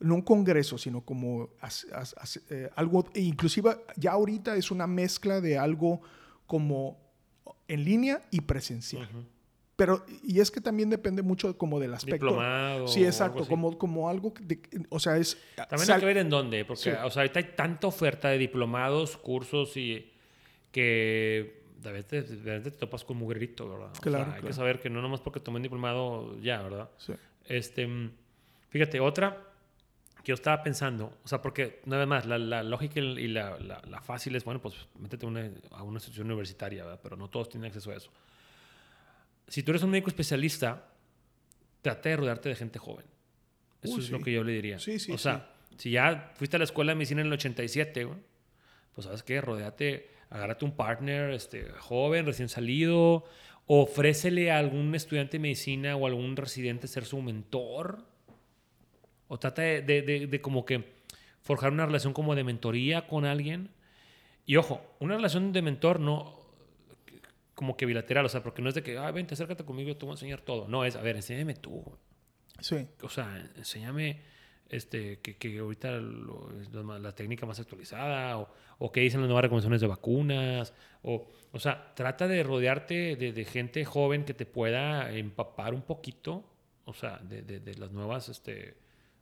no 0.00 0.14
un 0.14 0.22
congreso, 0.22 0.78
sino 0.78 1.00
como 1.00 1.50
as- 1.60 1.86
as- 1.92 2.14
as- 2.18 2.40
eh, 2.50 2.70
algo, 2.76 3.06
e 3.14 3.20
inclusive 3.20 3.76
ya 3.96 4.12
ahorita 4.12 4.56
es 4.56 4.70
una 4.70 4.86
mezcla 4.86 5.40
de 5.40 5.58
algo 5.58 6.00
como 6.46 6.98
en 7.66 7.84
línea 7.84 8.22
y 8.30 8.40
presencial. 8.42 9.08
Pero, 9.76 10.04
y 10.24 10.40
es 10.40 10.50
que 10.50 10.60
también 10.60 10.90
depende 10.90 11.22
mucho 11.22 11.56
como 11.56 11.78
del 11.78 11.94
aspecto. 11.94 12.26
Diplomado 12.26 12.88
Sí, 12.88 13.00
algo 13.00 13.08
exacto, 13.10 13.46
como, 13.46 13.78
como 13.78 14.08
algo, 14.08 14.34
de- 14.40 14.60
o 14.88 14.98
sea, 14.98 15.16
es... 15.16 15.38
También 15.54 15.86
sal- 15.86 15.94
hay 15.96 16.00
que 16.00 16.06
ver 16.06 16.16
en 16.18 16.30
dónde, 16.30 16.64
porque 16.64 16.82
Sí. 16.82 16.90
o 16.90 17.10
sea, 17.10 17.22
ahorita 17.22 17.38
hay 17.38 17.52
tanta 17.56 17.86
oferta 17.86 18.28
de 18.28 18.38
diplomados, 18.38 19.16
cursos 19.16 19.76
y 19.76 20.10
que 20.72 21.57
a 21.84 21.90
veces, 21.92 22.42
veces 22.42 22.72
te 22.74 22.78
topas 22.78 23.04
con 23.04 23.16
mugrerito, 23.18 23.68
¿verdad? 23.68 23.90
O 23.90 23.94
sea, 23.94 24.00
Claro, 24.02 24.24
hay 24.26 24.30
claro. 24.32 24.46
que 24.48 24.52
saber 24.52 24.80
que 24.80 24.90
no 24.90 25.00
nomás 25.02 25.20
porque 25.20 25.40
tomé 25.40 25.56
un 25.56 25.62
diplomado 25.62 26.38
ya, 26.40 26.62
¿verdad? 26.62 26.90
Sí. 26.98 27.12
Este, 27.46 27.86
mm, 27.86 28.10
fíjate, 28.70 29.00
otra 29.00 29.44
que 30.22 30.30
yo 30.30 30.34
estaba 30.34 30.62
pensando, 30.62 31.12
o 31.24 31.28
sea, 31.28 31.40
porque 31.40 31.80
nada 31.86 32.04
más, 32.04 32.26
la, 32.26 32.36
la 32.38 32.62
lógica 32.62 33.00
y 33.00 33.28
la, 33.28 33.58
la- 33.60 33.80
la 33.88 34.00
fácil 34.02 34.34
es, 34.36 34.44
bueno, 34.44 34.60
pues 34.60 34.74
métete 34.98 35.24
a 35.24 35.28
una, 35.28 35.50
a 35.70 35.82
una 35.82 35.96
institución 35.96 36.26
universitaria, 36.26 36.84
¿verdad? 36.84 37.00
Pero 37.02 37.16
no 37.16 37.28
todos 37.30 37.48
tienen 37.48 37.68
acceso 37.68 37.90
a 37.90 37.94
eso. 37.96 38.10
Si 39.46 39.62
tú 39.62 39.70
eres 39.72 39.82
un 39.82 39.90
médico 39.90 40.08
especialista, 40.10 40.88
trata 41.80 42.08
de 42.10 42.16
rodearte 42.16 42.48
de 42.50 42.56
gente 42.56 42.78
joven. 42.78 43.06
Eso 43.80 43.94
Uy, 43.94 44.00
es 44.00 44.06
sí. 44.06 44.12
lo 44.12 44.20
que 44.20 44.32
yo 44.32 44.42
le 44.44 44.52
diría. 44.52 44.78
Sí, 44.78 44.98
sí, 44.98 45.12
o 45.12 45.16
sea, 45.18 45.50
si 45.78 45.92
ya 45.92 46.32
fuiste 46.34 46.56
a 46.56 46.58
la 46.58 46.64
escuela 46.64 46.92
de 46.92 46.96
medicina 46.96 47.20
en 47.22 47.28
el 47.28 47.32
87, 47.34 48.04
güey, 48.04 48.18
pues 48.94 49.06
sabes 49.06 49.22
qué, 49.22 49.40
rodeate, 49.40 50.10
agárrate 50.30 50.64
un 50.64 50.72
partner 50.72 51.30
este, 51.30 51.68
joven, 51.78 52.26
recién 52.26 52.48
salido, 52.48 53.24
ofrécele 53.66 54.50
a 54.50 54.58
algún 54.58 54.94
estudiante 54.94 55.32
de 55.38 55.42
medicina 55.42 55.96
o 55.96 56.06
algún 56.06 56.36
residente 56.36 56.86
ser 56.88 57.04
su 57.04 57.20
mentor. 57.22 58.04
O 59.28 59.38
trata 59.38 59.62
de, 59.62 59.82
de- 59.82 60.02
de- 60.02 60.26
de 60.26 60.40
como 60.40 60.64
que 60.64 60.84
forjar 61.42 61.72
una 61.72 61.86
relación 61.86 62.12
como 62.12 62.34
de 62.34 62.44
mentoría 62.44 63.06
con 63.06 63.24
alguien. 63.24 63.70
Y 64.46 64.56
ojo, 64.56 64.80
una 65.00 65.16
relación 65.16 65.52
de 65.52 65.62
mentor 65.62 66.00
no 66.00 66.38
como 67.54 67.76
que 67.76 67.86
bilateral, 67.86 68.24
o 68.24 68.28
sea, 68.28 68.42
porque 68.42 68.62
no 68.62 68.68
es 68.68 68.74
de 68.76 68.82
que, 68.84 68.96
ah, 68.96 69.10
vente, 69.10 69.34
acércate 69.34 69.64
conmigo, 69.64 69.88
yo 69.88 69.96
te 69.96 70.04
voy 70.06 70.12
a 70.12 70.14
enseñar 70.14 70.40
todo. 70.42 70.68
No, 70.68 70.84
es, 70.84 70.94
a 70.94 71.02
ver, 71.02 71.16
enséñame 71.16 71.54
tú. 71.54 71.84
Sí. 72.60 72.86
o 73.02 73.08
sea, 73.08 73.50
enséñame 73.56 74.20
este, 74.70 75.18
que, 75.20 75.36
que 75.36 75.58
ahorita 75.58 75.92
lo- 75.98 76.48
la 76.98 77.14
técnica 77.14 77.46
más 77.46 77.58
actualizada 77.60 78.38
o, 78.38 78.48
o 78.78 78.92
qué 78.92 79.00
dicen 79.00 79.20
las 79.20 79.28
nuevas 79.28 79.42
recomendaciones 79.42 79.80
de 79.80 79.86
vacunas. 79.86 80.74
O, 81.02 81.26
o 81.52 81.58
sea, 81.58 81.94
trata 81.94 82.28
de 82.28 82.42
rodearte 82.42 83.16
de, 83.16 83.32
de 83.32 83.44
gente 83.44 83.84
joven 83.84 84.24
que 84.24 84.34
te 84.34 84.46
pueda 84.46 85.10
empapar 85.12 85.72
un 85.74 85.82
poquito, 85.82 86.44
o 86.84 86.92
sea, 86.94 87.18
de, 87.18 87.42
de- 87.42 87.60
de 87.60 87.74
las 87.74 87.92
nuevas 87.92 88.28
este, 88.28 88.74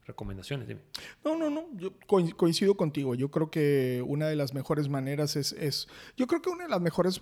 recomendaciones. 0.06 0.66
Dime. 0.68 0.80
No, 1.24 1.37
no, 1.37 1.50
no, 1.50 1.66
yo 1.76 1.92
coin- 2.06 2.35
coincido 2.35 2.76
contigo. 2.76 3.14
Yo 3.14 3.30
creo 3.30 3.50
que 3.50 4.02
una 4.06 4.26
de 4.28 4.37
las 4.37 4.54
mejores 4.54 4.88
maneras 4.88 5.37
es, 5.37 5.52
es, 5.52 5.87
yo 6.16 6.26
creo 6.26 6.42
que 6.42 6.50
una 6.50 6.64
de 6.64 6.70
las 6.70 6.80
mejores, 6.80 7.20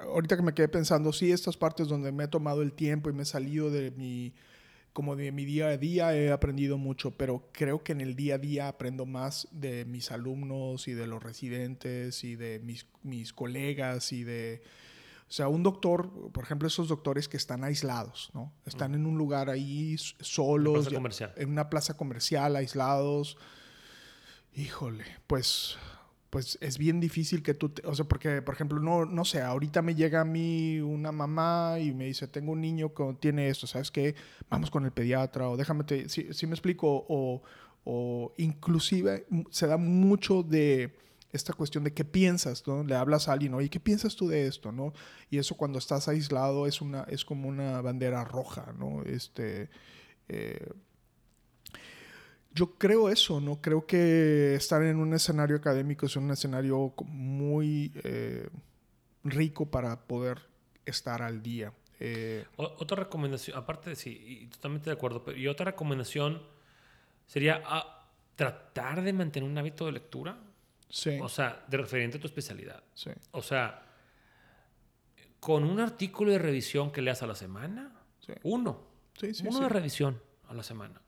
ahorita 0.00 0.36
que 0.36 0.42
me 0.42 0.54
quedé 0.54 0.68
pensando, 0.68 1.12
sí, 1.12 1.30
estas 1.32 1.56
partes 1.56 1.88
donde 1.88 2.12
me 2.12 2.24
he 2.24 2.28
tomado 2.28 2.62
el 2.62 2.72
tiempo 2.72 3.10
y 3.10 3.12
me 3.12 3.22
he 3.22 3.26
salido 3.26 3.70
de 3.70 3.90
mi, 3.92 4.32
como 4.92 5.16
de 5.16 5.32
mi 5.32 5.44
día 5.44 5.68
a 5.68 5.76
día, 5.76 6.16
he 6.16 6.32
aprendido 6.32 6.78
mucho, 6.78 7.12
pero 7.12 7.48
creo 7.52 7.82
que 7.82 7.92
en 7.92 8.00
el 8.00 8.16
día 8.16 8.36
a 8.36 8.38
día 8.38 8.68
aprendo 8.68 9.06
más 9.06 9.48
de 9.52 9.84
mis 9.84 10.10
alumnos 10.10 10.88
y 10.88 10.92
de 10.92 11.06
los 11.06 11.22
residentes 11.22 12.24
y 12.24 12.36
de 12.36 12.60
mis, 12.60 12.86
mis 13.02 13.32
colegas 13.32 14.12
y 14.12 14.24
de... 14.24 14.62
O 15.28 15.32
sea, 15.32 15.46
un 15.46 15.62
doctor, 15.62 16.10
por 16.32 16.42
ejemplo, 16.42 16.66
esos 16.66 16.88
doctores 16.88 17.28
que 17.28 17.36
están 17.36 17.62
aislados, 17.62 18.30
¿no? 18.34 18.52
Están 18.66 18.96
en 18.96 19.06
un 19.06 19.16
lugar 19.16 19.48
ahí 19.48 19.96
solos. 19.96 20.88
comercial. 20.88 21.32
En 21.36 21.50
una 21.50 21.70
plaza 21.70 21.96
comercial, 21.96 22.56
aislados. 22.56 23.36
Híjole, 24.52 25.04
pues, 25.28 25.78
pues 26.30 26.58
es 26.60 26.78
bien 26.78 27.00
difícil 27.00 27.42
que 27.42 27.54
tú, 27.54 27.70
te- 27.70 27.86
o 27.86 27.94
sea, 27.94 28.04
porque, 28.06 28.40
por 28.42 28.54
ejemplo, 28.54 28.78
no, 28.80 29.04
no 29.04 29.24
sé, 29.24 29.40
ahorita 29.42 29.82
me 29.82 29.94
llega 29.96 30.20
a 30.20 30.24
mí 30.24 30.80
una 30.80 31.12
mamá 31.12 31.78
y 31.80 31.92
me 31.92 32.06
dice, 32.06 32.28
tengo 32.28 32.52
un 32.52 32.60
niño 32.60 32.94
que 32.94 33.16
tiene 33.20 33.48
esto, 33.48 33.66
¿sabes 33.66 33.90
qué? 33.90 34.14
Vamos 34.48 34.70
con 34.70 34.84
el 34.84 34.92
pediatra 34.92 35.48
o 35.48 35.56
déjame, 35.56 35.84
te, 35.84 36.08
si, 36.08 36.46
me 36.46 36.54
explico, 36.54 37.04
o, 37.08 37.42
o 37.84 38.32
inclusive 38.38 39.26
se 39.50 39.66
da 39.66 39.76
mucho 39.76 40.42
de 40.42 40.92
esta 41.32 41.52
cuestión 41.52 41.84
de 41.84 41.92
qué 41.92 42.04
piensas, 42.04 42.66
¿no? 42.66 42.82
Le 42.84 42.94
hablas 42.96 43.28
a 43.28 43.32
alguien, 43.32 43.54
oye, 43.54 43.68
¿qué 43.70 43.78
piensas 43.80 44.16
tú 44.16 44.28
de 44.28 44.46
esto, 44.46 44.72
no? 44.72 44.92
Y 45.30 45.38
eso 45.38 45.56
cuando 45.56 45.78
estás 45.78 46.08
aislado 46.08 46.66
es, 46.66 46.80
una, 46.80 47.04
es 47.04 47.24
como 47.24 47.48
una 47.48 47.80
bandera 47.82 48.24
roja, 48.24 48.72
¿no? 48.78 49.02
Este... 49.04 49.68
eh, 50.28 50.68
yo 52.52 52.74
creo 52.78 53.08
eso, 53.08 53.40
¿no? 53.40 53.60
Creo 53.60 53.86
que 53.86 54.54
estar 54.54 54.82
en 54.82 54.96
un 54.98 55.14
escenario 55.14 55.56
académico 55.56 56.06
es 56.06 56.16
un 56.16 56.30
escenario 56.30 56.92
muy 57.04 57.92
eh, 58.02 58.48
rico 59.24 59.66
para 59.70 60.00
poder 60.00 60.38
estar 60.84 61.22
al 61.22 61.42
día. 61.42 61.72
Eh, 62.00 62.44
otra 62.56 62.96
recomendación, 62.96 63.56
aparte 63.56 63.90
de 63.90 63.96
sí, 63.96 64.10
y 64.26 64.46
totalmente 64.46 64.90
de 64.90 64.94
acuerdo, 64.94 65.22
pero, 65.22 65.36
y 65.36 65.46
otra 65.48 65.66
recomendación 65.66 66.42
sería 67.26 67.62
ah, 67.66 68.08
tratar 68.34 69.02
de 69.02 69.12
mantener 69.12 69.48
un 69.48 69.56
hábito 69.58 69.84
de 69.86 69.92
lectura, 69.92 70.38
sí, 70.88 71.18
o 71.20 71.28
sea, 71.28 71.64
de 71.68 71.76
referente 71.76 72.16
a 72.16 72.20
tu 72.20 72.26
especialidad. 72.26 72.82
sí, 72.94 73.10
O 73.32 73.42
sea, 73.42 73.82
con 75.38 75.64
un 75.64 75.78
artículo 75.78 76.32
de 76.32 76.38
revisión 76.38 76.90
que 76.90 77.02
leas 77.02 77.22
a 77.22 77.26
la 77.26 77.34
semana, 77.34 77.92
Sí. 78.20 78.32
uno, 78.42 78.82
sí, 79.18 79.32
sí. 79.34 79.44
uno 79.46 79.60
de 79.60 79.68
revisión 79.68 80.20
a 80.48 80.54
la 80.54 80.62
semana. 80.62 81.00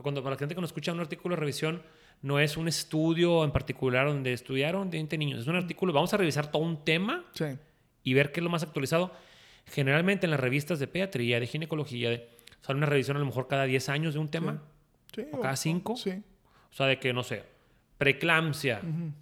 Cuando 0.00 0.22
para 0.22 0.34
la 0.36 0.38
gente 0.38 0.54
que 0.54 0.60
nos 0.60 0.68
escucha 0.70 0.92
un 0.92 1.00
artículo 1.00 1.34
de 1.34 1.40
revisión, 1.40 1.82
no 2.22 2.38
es 2.38 2.56
un 2.56 2.68
estudio 2.68 3.44
en 3.44 3.50
particular 3.50 4.06
donde 4.06 4.32
estudiaron 4.32 4.90
20 4.90 5.18
niños, 5.18 5.40
es 5.40 5.46
un 5.46 5.56
artículo, 5.56 5.92
vamos 5.92 6.14
a 6.14 6.16
revisar 6.16 6.50
todo 6.50 6.62
un 6.62 6.84
tema 6.84 7.24
Sí, 7.34 7.44
y 8.04 8.14
ver 8.14 8.32
qué 8.32 8.40
es 8.40 8.44
lo 8.44 8.50
más 8.50 8.62
actualizado. 8.62 9.12
Generalmente 9.66 10.26
en 10.26 10.30
las 10.30 10.40
revistas 10.40 10.78
de 10.78 10.86
pediatría, 10.86 11.38
de 11.40 11.46
ginecología, 11.46 12.10
de, 12.10 12.28
sale 12.62 12.76
una 12.78 12.86
revisión 12.86 13.16
a 13.16 13.20
lo 13.20 13.26
mejor 13.26 13.48
cada 13.48 13.64
10 13.64 13.88
años 13.90 14.14
de 14.14 14.20
un 14.20 14.28
tema. 14.28 14.62
sí, 15.14 15.26
¿O 15.32 15.40
cada 15.40 15.56
cinco? 15.56 15.96
Sí, 15.96 16.10
O 16.70 16.74
sea, 16.74 16.86
de 16.86 16.98
que, 16.98 17.12
no 17.12 17.22
sé, 17.22 17.44
preeclampsia. 17.98 18.80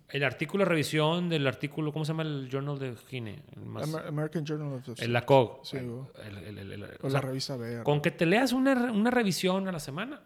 El 0.08 0.24
artículo 0.24 0.64
de 0.64 0.70
revisión 0.70 1.28
del 1.28 1.46
artículo, 1.46 1.92
¿cómo 1.92 2.04
se 2.04 2.12
llama 2.12 2.22
el 2.22 2.48
Journal 2.50 2.78
de 2.78 2.94
Gine? 3.08 3.42
El 3.56 3.66
más- 3.66 3.88
Amer- 3.92 4.06
American 4.06 4.44
Journal 4.46 4.68
of 4.68 4.74
Obstetrics. 4.76 5.02
el 5.02 5.12
LACOG. 5.12 5.66
Sí, 5.66 5.76
El- 5.78 5.90
o- 5.90 6.10
el- 6.24 6.58
el- 6.58 6.82
O 6.84 6.86
o 6.86 7.04
la 7.04 7.10
sea, 7.10 7.20
revista 7.20 7.56
VR. 7.56 7.82
con 7.82 8.00
que 8.00 8.10
te 8.10 8.24
leas 8.24 8.52
una, 8.52 8.90
una 8.92 9.10
revisión 9.10 9.68
a 9.68 9.72
la 9.72 9.80
semana, 9.80 10.20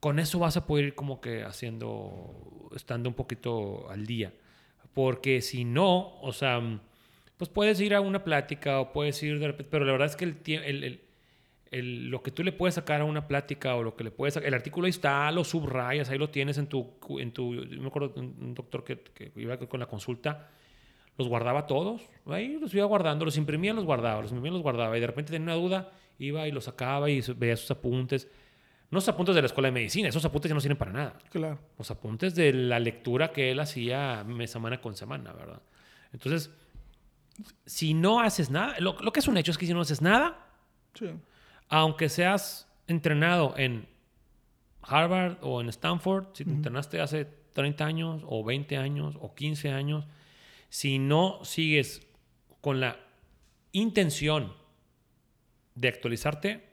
con 0.00 0.18
eso 0.18 0.38
vas 0.38 0.56
a 0.56 0.66
poder 0.66 0.86
ir 0.86 0.94
como 0.94 1.20
que 1.20 1.42
haciendo, 1.44 2.70
estando 2.76 3.08
un 3.08 3.14
poquito 3.14 3.88
al 3.90 4.06
día. 4.06 4.32
Porque 4.92 5.40
si 5.40 5.64
no, 5.64 6.18
o 6.20 6.32
sea, 6.32 6.60
pues 7.36 7.50
puedes 7.50 7.80
ir 7.80 7.94
a 7.94 8.00
una 8.00 8.22
plática 8.22 8.80
o 8.80 8.92
puedes 8.92 9.20
ir 9.22 9.38
de 9.38 9.46
repente, 9.48 9.68
pero 9.70 9.84
la 9.84 9.92
verdad 9.92 10.08
es 10.08 10.16
que 10.16 10.24
el, 10.24 10.36
el, 10.46 10.84
el- 10.84 11.00
el- 11.70 12.08
lo 12.08 12.22
que 12.22 12.30
tú 12.30 12.44
le 12.44 12.52
puedes 12.52 12.76
sacar 12.76 13.00
a 13.00 13.04
una 13.04 13.26
plática 13.26 13.74
o 13.74 13.82
lo 13.82 13.96
que 13.96 14.04
le 14.04 14.12
puedes 14.12 14.34
sacar, 14.34 14.46
el 14.46 14.54
artículo 14.54 14.84
ahí 14.86 14.90
está, 14.90 15.28
lo 15.32 15.42
subrayas, 15.42 16.08
ahí 16.08 16.18
lo 16.18 16.30
tienes 16.30 16.56
en 16.58 16.68
tu, 16.68 16.92
en 17.18 17.32
tu 17.32 17.52
yo 17.64 17.80
me 17.80 17.88
acuerdo 17.88 18.12
un 18.16 18.54
doctor 18.54 18.84
que, 18.84 19.32
iba 19.34 19.56
con 19.56 19.80
la 19.80 19.86
consulta, 19.86 20.50
los 21.18 21.26
guardaba 21.26 21.66
todos, 21.66 22.02
ahí 22.26 22.58
los 22.60 22.72
iba 22.74 22.84
guardando, 22.84 23.24
los 23.24 23.36
imprimía, 23.36 23.72
los 23.72 23.84
guardaba, 23.84 24.20
los 24.22 24.30
imprimía, 24.30 24.52
los 24.52 24.62
guardaba, 24.62 24.96
y 24.96 25.00
de 25.00 25.06
repente 25.08 25.32
tenía 25.32 25.46
una 25.46 25.54
duda, 25.60 25.90
iba 26.20 26.46
y 26.46 26.52
los 26.52 26.64
sacaba 26.64 27.10
y 27.10 27.20
veía 27.36 27.56
sus 27.56 27.72
apuntes. 27.72 28.28
No 28.90 29.00
sus 29.00 29.08
apuntes 29.08 29.34
de 29.34 29.42
la 29.42 29.46
escuela 29.46 29.68
de 29.68 29.72
medicina, 29.72 30.08
esos 30.08 30.24
apuntes 30.24 30.48
ya 30.48 30.54
no 30.54 30.60
sirven 30.60 30.76
para 30.78 30.92
nada. 30.92 31.18
Claro. 31.30 31.58
Los 31.78 31.90
apuntes 31.90 32.34
de 32.34 32.52
la 32.52 32.78
lectura 32.78 33.32
que 33.32 33.50
él 33.50 33.58
hacía 33.60 34.24
semana 34.46 34.80
con 34.80 34.94
semana, 34.94 35.32
¿verdad? 35.32 35.60
Entonces, 36.12 36.50
si 37.66 37.94
no 37.94 38.20
haces 38.20 38.50
nada, 38.50 38.76
lo, 38.78 38.96
lo 39.00 39.12
que 39.12 39.20
es 39.20 39.26
un 39.28 39.36
hecho 39.36 39.50
es 39.50 39.58
que 39.58 39.66
si 39.66 39.74
no 39.74 39.80
haces 39.80 40.00
nada, 40.02 40.46
Sí. 40.94 41.06
aunque 41.68 42.08
seas 42.08 42.68
entrenado 42.86 43.54
en 43.56 43.88
Harvard 44.82 45.38
o 45.40 45.60
en 45.60 45.68
Stanford, 45.70 46.26
si 46.34 46.44
te 46.44 46.50
entrenaste 46.52 47.00
hace 47.00 47.24
30 47.54 47.84
años 47.84 48.22
o 48.26 48.44
20 48.44 48.76
años 48.76 49.16
o 49.20 49.34
15 49.34 49.70
años, 49.70 50.04
si 50.68 50.98
no 51.00 51.40
sigues 51.44 52.06
con 52.60 52.78
la 52.80 52.96
intención 53.72 54.52
de 55.74 55.88
actualizarte, 55.88 56.68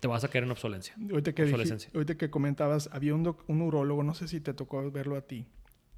te 0.00 0.08
vas 0.08 0.22
a 0.24 0.28
caer 0.28 0.44
en 0.44 0.50
obsolencia. 0.50 0.94
Ahorita 1.10 1.32
que, 1.32 1.42
dije- 1.42 1.54
Obsolescencia. 1.54 1.90
ahorita 1.94 2.16
que 2.16 2.30
comentabas, 2.30 2.88
había 2.92 3.14
un, 3.14 3.36
un 3.46 3.62
urólogo, 3.62 4.02
no 4.02 4.14
sé 4.14 4.28
si 4.28 4.40
te 4.40 4.54
tocó 4.54 4.90
verlo 4.90 5.16
a 5.16 5.22
ti, 5.22 5.46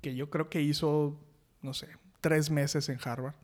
que 0.01 0.15
yo 0.15 0.31
creo 0.31 0.49
que 0.49 0.61
hizo, 0.63 1.19
no 1.63 1.75
sé, 1.75 1.89
tres 2.21 2.51
meses 2.51 2.89
en 2.89 2.99
Harvard. 3.05 3.35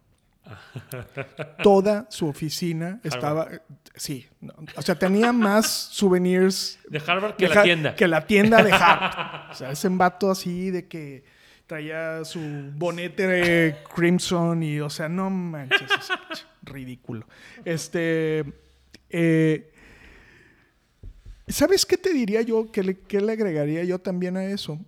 Toda 1.62 2.06
su 2.10 2.28
oficina 2.28 3.00
estaba, 3.02 3.48
eh, 3.52 3.60
sí, 3.94 4.26
no, 4.40 4.54
o 4.76 4.82
sea, 4.82 4.94
tenía 4.96 5.32
más 5.32 5.66
souvenirs 5.92 6.78
De 6.88 7.02
Harvard 7.04 7.34
que 7.36 7.48
de 7.48 7.54
la 7.54 7.60
Ha- 7.60 7.64
tienda. 7.64 7.94
Que 7.96 8.08
la 8.08 8.26
tienda 8.26 8.62
de 8.62 8.72
Harvard. 8.72 9.50
o 9.50 9.54
sea, 9.54 9.70
ese 9.72 9.88
vato 9.90 10.30
así 10.30 10.70
de 10.70 10.86
que 10.86 11.24
traía 11.66 12.24
su 12.24 12.38
bonete 12.74 13.26
de 13.26 13.76
Crimson 13.94 14.62
y, 14.62 14.80
o 14.80 14.88
sea, 14.88 15.08
no 15.08 15.30
manches, 15.30 15.90
es 16.30 16.46
ridículo. 16.62 17.26
Este, 17.64 18.44
eh, 19.10 19.72
¿sabes 21.48 21.86
qué 21.86 21.96
te 21.96 22.12
diría 22.12 22.42
yo? 22.42 22.70
¿Qué 22.72 22.82
le, 22.82 22.98
qué 22.98 23.20
le 23.20 23.32
agregaría 23.32 23.84
yo 23.84 23.98
también 23.98 24.36
a 24.36 24.44
eso? 24.44 24.78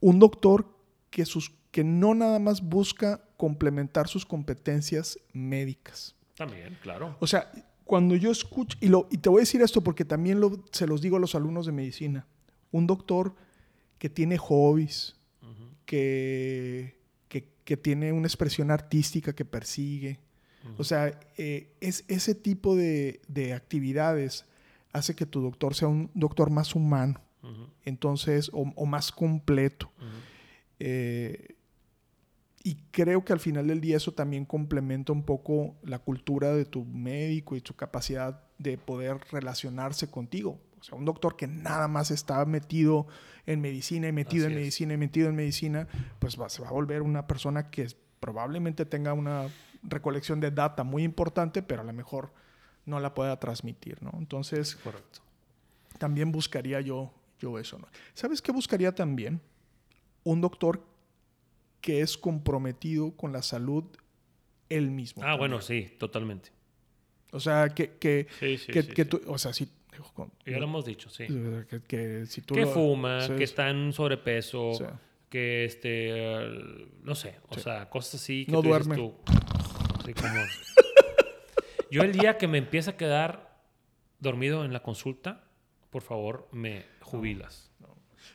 Un 0.00 0.18
doctor 0.18 0.66
que, 1.10 1.24
sus, 1.24 1.52
que 1.70 1.84
no 1.84 2.14
nada 2.14 2.38
más 2.38 2.60
busca 2.60 3.22
complementar 3.36 4.08
sus 4.08 4.26
competencias 4.26 5.18
médicas. 5.32 6.14
También, 6.36 6.76
claro. 6.82 7.16
O 7.20 7.26
sea, 7.26 7.50
cuando 7.84 8.16
yo 8.16 8.30
escucho, 8.30 8.76
y, 8.80 8.88
lo, 8.88 9.06
y 9.10 9.18
te 9.18 9.28
voy 9.28 9.40
a 9.40 9.42
decir 9.42 9.62
esto 9.62 9.82
porque 9.82 10.04
también 10.04 10.40
lo- 10.40 10.64
se 10.72 10.86
los 10.86 11.00
digo 11.02 11.16
a 11.16 11.20
los 11.20 11.34
alumnos 11.34 11.66
de 11.66 11.72
medicina, 11.72 12.26
un 12.70 12.86
doctor 12.86 13.34
que 13.98 14.08
tiene 14.08 14.38
hobbies, 14.38 15.16
que, 15.84 16.96
que, 17.28 17.48
que 17.64 17.76
tiene 17.76 18.12
una 18.12 18.26
expresión 18.26 18.70
artística 18.70 19.34
que 19.34 19.44
persigue, 19.44 20.18
o 20.78 20.84
sea, 20.84 21.18
eh, 21.36 21.72
es, 21.80 22.04
ese 22.08 22.34
tipo 22.34 22.76
de, 22.76 23.20
de 23.28 23.52
actividades 23.54 24.44
hace 24.92 25.14
que 25.14 25.26
tu 25.26 25.40
doctor 25.40 25.74
sea 25.74 25.88
un 25.88 26.10
doctor 26.14 26.50
más 26.50 26.74
humano, 26.74 27.20
entonces, 27.84 28.50
o, 28.52 28.72
o 28.76 28.86
más 28.86 29.10
completo. 29.12 29.90
Eh, 30.78 31.54
y 32.64 32.76
creo 32.92 33.24
que 33.24 33.32
al 33.32 33.40
final 33.40 33.66
del 33.66 33.80
día 33.80 33.96
eso 33.96 34.12
también 34.12 34.44
complementa 34.44 35.12
un 35.12 35.24
poco 35.24 35.74
la 35.82 35.98
cultura 35.98 36.54
de 36.54 36.64
tu 36.64 36.84
médico 36.84 37.56
y 37.56 37.62
su 37.64 37.74
capacidad 37.74 38.40
de 38.58 38.78
poder 38.78 39.18
relacionarse 39.32 40.08
contigo. 40.08 40.60
O 40.78 40.84
sea, 40.84 40.96
un 40.96 41.04
doctor 41.04 41.36
que 41.36 41.46
nada 41.48 41.88
más 41.88 42.10
está 42.12 42.44
metido 42.44 43.06
en 43.46 43.60
medicina 43.60 44.06
y 44.08 44.12
metido 44.12 44.46
Así 44.46 44.52
en 44.52 44.58
es. 44.58 44.62
medicina 44.62 44.94
y 44.94 44.96
metido 44.96 45.28
en 45.28 45.34
medicina, 45.36 45.88
pues 46.20 46.40
va- 46.40 46.48
se 46.48 46.62
va 46.62 46.68
a 46.68 46.72
volver 46.72 47.02
una 47.02 47.26
persona 47.26 47.70
que 47.70 47.88
probablemente 48.20 48.84
tenga 48.86 49.12
una 49.12 49.48
recolección 49.82 50.40
de 50.40 50.50
data 50.50 50.84
muy 50.84 51.02
importante, 51.02 51.62
pero 51.62 51.82
a 51.82 51.84
lo 51.84 51.92
mejor 51.92 52.32
no 52.86 53.00
la 53.00 53.14
pueda 53.14 53.38
transmitir, 53.38 54.02
¿no? 54.02 54.10
Entonces, 54.18 54.76
Correcto. 54.76 55.20
también 55.98 56.32
buscaría 56.32 56.80
yo, 56.80 57.12
yo 57.38 57.58
eso. 57.58 57.78
¿no? 57.78 57.86
¿Sabes 58.14 58.40
qué 58.42 58.52
buscaría 58.52 58.94
también? 58.94 59.40
Un 60.24 60.40
doctor 60.40 60.84
que 61.80 62.00
es 62.00 62.16
comprometido 62.16 63.12
con 63.16 63.32
la 63.32 63.42
salud 63.42 63.84
él 64.68 64.90
mismo. 64.90 65.22
Ah, 65.22 65.26
también. 65.26 65.38
bueno, 65.38 65.60
sí, 65.60 65.94
totalmente. 65.98 66.50
O 67.32 67.40
sea, 67.40 67.68
que, 67.70 67.96
que, 67.98 68.26
Sí, 68.38 68.58
sí, 68.58 68.72
que, 68.72 68.82
sí, 68.82 68.88
que 68.92 69.02
sí. 69.04 69.08
tú, 69.08 69.20
o 69.26 69.38
sea, 69.38 69.52
si, 69.52 69.68
con- 70.14 70.30
Ya 70.46 70.58
lo 70.58 70.64
hemos 70.64 70.84
dicho, 70.84 71.08
sí. 71.10 71.26
que, 71.68 71.82
que 71.86 72.26
si 72.26 72.40
tú 72.42 72.54
que 72.54 72.62
lo- 72.62 72.68
fuma, 72.68 73.26
que 73.36 73.44
está 73.44 73.70
en 73.70 73.92
sobrepeso, 73.92 74.72
que 75.28 75.64
este, 75.64 76.38
no 77.02 77.14
sé, 77.14 77.36
o 77.48 77.58
sea, 77.58 77.88
cosas 77.88 78.16
así 78.22 78.44
que 78.46 78.52
No 78.52 78.60
tú 78.62 78.68
dices 78.68 78.86
duerme. 78.86 78.96
tú, 78.96 79.14
así 80.02 80.14
como- 80.14 80.34
Yo 81.90 82.02
el 82.02 82.12
día 82.12 82.38
que 82.38 82.48
me 82.48 82.58
empieza 82.58 82.92
a 82.92 82.96
quedar 82.96 83.58
dormido 84.18 84.64
en 84.64 84.72
la 84.72 84.82
consulta, 84.82 85.44
por 85.90 86.02
favor, 86.02 86.48
me 86.52 86.84
jubilas. 87.00 87.68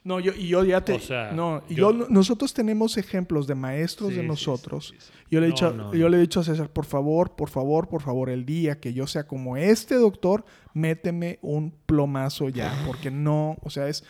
No, 0.04 0.20
yo, 0.20 0.32
y 0.34 0.48
yo 0.50 0.64
ya 0.64 0.82
te... 0.86 0.94
O 0.94 1.00
sea, 1.00 1.32
no, 1.32 1.64
y 1.70 1.76
yo- 1.76 1.92
yo- 1.98 2.08
nosotros 2.10 2.54
tenemos 2.54 2.98
ejemplos 2.98 3.48
de 3.48 3.56
maestros 3.56 4.10
Sí, 4.10 4.16
de 4.18 4.24
nosotros. 4.24 4.88
sí, 4.90 4.96
sí, 5.00 5.08
sí. 5.08 5.14
Yo, 5.32 5.40
le 5.40 5.48
he 5.48 5.50
No, 5.50 5.56
dicho, 5.56 5.72
no, 5.74 5.94
yo 5.94 6.10
le 6.10 6.18
he 6.18 6.20
dicho 6.20 6.40
a 6.42 6.44
César, 6.44 6.70
por 6.70 6.86
favor, 6.86 7.36
por 7.36 7.50
favor, 7.50 7.88
por 7.90 8.02
favor, 8.02 8.30
el 8.30 8.46
día 8.46 8.80
que 8.80 8.94
yo 8.94 9.08
sea 9.08 9.26
como 9.28 9.58
este 9.58 9.96
doctor, 9.96 10.46
méteme 10.74 11.40
un 11.42 11.72
plomazo 11.86 12.50
ya, 12.50 12.74
porque 12.86 13.10
no, 13.12 13.58
o 13.64 13.70
sea, 13.70 13.88
es... 13.88 14.04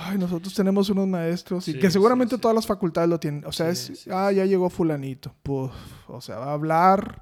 Ay, 0.00 0.16
nosotros 0.16 0.54
tenemos 0.54 0.88
unos 0.90 1.08
maestros 1.08 1.66
y 1.66 1.72
Sí, 1.72 1.78
que 1.80 1.90
seguramente 1.90 2.30
sí, 2.30 2.36
sí. 2.36 2.40
todas 2.42 2.54
las 2.54 2.66
facultades 2.66 3.10
lo 3.10 3.18
tienen. 3.18 3.44
O 3.44 3.50
sea, 3.52 3.68
es, 3.68 4.06
ah, 4.08 4.30
ya 4.30 4.44
llegó 4.44 4.70
fulanito. 4.70 5.34
Puf, 5.42 5.72
o 6.06 6.20
sea, 6.20 6.36
va 6.38 6.46
a 6.50 6.52
hablar 6.52 7.20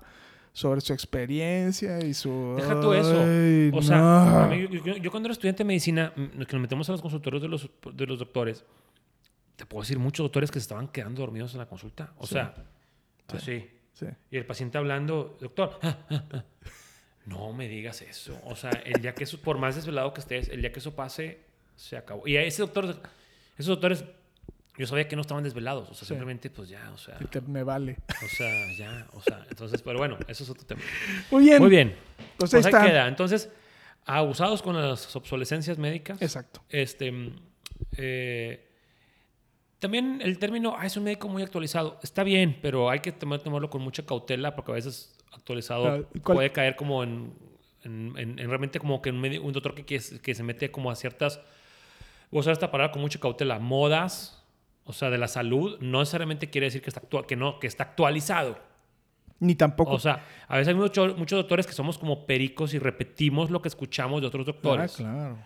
sobre 0.53 0.83
su 0.83 0.93
experiencia 0.93 1.99
y 2.05 2.13
su... 2.13 2.55
Deja 2.57 2.79
tú 2.79 2.93
eso. 2.93 3.19
Ay, 3.19 3.71
O 3.73 3.81
sea, 3.81 3.99
no. 3.99 4.49
mí, 4.49 4.69
yo, 4.71 4.97
yo- 4.99 5.11
cuando 5.11 5.29
era 5.29 5.33
estudiante 5.33 5.65
de 5.65 5.69
medicina, 5.69 6.13
mm, 6.15 6.43
que 6.43 6.53
nos 6.53 6.61
metemos 6.61 6.87
a 6.91 6.93
los 6.93 7.01
consultorios 7.01 7.41
de 7.43 7.49
los, 7.49 7.71
de 7.95 8.07
los 8.07 8.19
doctores, 8.19 8.63
te 9.57 9.65
puedo 9.65 9.83
decir 9.83 9.99
muchos 9.99 10.25
doctores 10.25 10.51
que 10.51 10.59
se 10.61 10.65
estaban 10.65 10.89
quedando 10.89 11.23
dormidos 11.23 11.53
en 11.55 11.61
la 11.61 11.67
consulta. 11.67 12.13
O 12.19 12.27
sea, 12.27 12.55
así. 13.29 13.67
Sí. 13.95 14.07
Y 14.31 14.37
el 14.37 14.45
paciente 14.45 14.77
hablando, 14.77 15.39
doctor, 15.41 15.79
ah, 15.83 15.97
ah, 16.11 16.25
ah". 16.35 16.45
no 17.25 17.55
me 17.55 17.69
digas 17.69 18.03
eso. 18.03 18.39
O 18.45 18.55
sea, 18.55 18.69
el 18.85 19.01
día 19.01 19.15
que 19.15 19.25
eso, 19.25 19.41
por 19.41 19.57
más 19.57 19.77
desvelado 19.77 20.13
que 20.13 20.21
estés, 20.21 20.51
el 20.51 20.61
día 20.61 20.73
que 20.73 20.81
eso 20.81 20.95
pase, 20.95 21.41
se 21.77 21.97
acabó. 21.97 22.27
Y 22.27 22.37
a 22.37 22.43
ese 22.43 22.63
doctor, 22.63 23.01
esos 23.57 23.67
doctores, 23.69 24.05
yo 24.79 24.87
sabía 24.87 25.09
que 25.09 25.17
no 25.17 25.23
estaban 25.23 25.45
desvelados. 25.45 25.89
O 25.91 25.95
sea, 25.95 26.01
Sí. 26.01 26.07
simplemente, 26.07 26.51
pues 26.51 26.69
ya, 26.69 26.91
o 26.93 26.99
sea, 26.99 27.17
te- 27.19 27.41
me 27.43 27.63
vale. 27.63 27.97
o 28.09 28.29
sea, 28.37 28.77
ya, 28.77 29.07
o 29.13 29.23
sea, 29.23 29.47
entonces, 29.49 29.81
pero 29.83 29.99
bueno, 29.99 30.19
eso 30.29 30.43
es 30.45 30.51
otro 30.51 30.65
tema. 30.67 30.83
Muy 31.31 31.45
bien. 31.45 31.59
Muy 31.61 31.71
bien. 31.71 31.95
Pues 32.37 32.51
Pues 32.51 32.67
ahí 32.67 32.71
está. 32.71 32.85
queda. 32.85 33.09
Entonces, 33.09 33.51
abusados 34.05 34.63
con 34.63 34.77
las 34.77 35.15
obsolescencias 35.17 35.79
médicas. 35.79 36.21
Exacto. 36.21 36.63
Este, 36.69 37.13
eh, 37.97 38.69
también 39.79 40.21
el 40.23 40.39
término, 40.39 40.75
ah, 40.79 40.87
es 40.87 40.97
un 40.97 41.05
médico 41.05 41.29
muy 41.29 41.43
actualizado. 41.43 41.99
Está 42.03 42.23
bien, 42.25 42.59
pero 42.63 42.91
hay 42.91 43.01
que 43.01 43.13
tomar- 43.13 43.41
tomarlo 43.43 43.69
con 43.71 43.83
mucha 43.83 44.05
cautela 44.05 44.55
porque 44.57 44.73
a 44.73 44.75
veces 44.75 45.17
actualizado 45.33 45.87
Ah, 45.87 46.01
¿cuál- 46.23 46.37
puede 46.37 46.53
caer 46.53 46.77
como 46.77 47.03
en, 47.03 47.35
en- 47.85 48.15
en- 48.17 48.39
en 48.39 48.49
realmente 48.49 48.79
como 48.79 49.03
que 49.03 49.11
un, 49.11 49.53
doctor 49.53 49.75
que, 49.75 49.85
que 49.85 50.35
se 50.35 50.43
mete 50.43 50.71
como 50.71 50.91
a 50.91 50.97
ciertas, 50.97 51.41
voy 52.31 52.39
a 52.39 52.41
usar 52.41 52.53
esta 52.53 52.71
palabra 52.71 52.93
con 52.93 53.03
mucha 53.03 53.19
cautela, 53.21 53.59
modas, 53.59 54.45
o 54.85 54.93
sea, 54.93 55.11
de 55.11 55.19
la 55.19 55.29
salud, 55.29 55.79
no 55.81 56.01
necesariamente 56.01 56.49
quiere 56.51 56.67
decir 56.67 56.83
que 56.83 56.91
está, 56.91 57.01
actua- 57.03 57.27
que 57.27 57.37
no, 57.37 57.59
que 57.59 57.67
está 57.67 57.85
actualizado. 57.85 58.59
Ni 59.39 59.55
tampoco. 59.55 59.93
O 59.93 59.99
sea, 59.99 60.25
a 60.49 60.57
veces 60.57 60.69
hay 60.69 60.75
mucho- 60.75 61.15
muchos 61.17 61.37
doctores 61.39 61.67
que 61.67 61.73
somos 61.73 61.99
como 61.99 62.25
pericos 62.27 62.73
y 62.73 62.79
repetimos 62.79 63.51
lo 63.51 63.61
que 63.61 63.69
escuchamos 63.69 64.21
de 64.23 64.29
otros 64.29 64.45
ah, 64.45 64.53
doctores. 64.53 64.93
claro. 64.97 65.39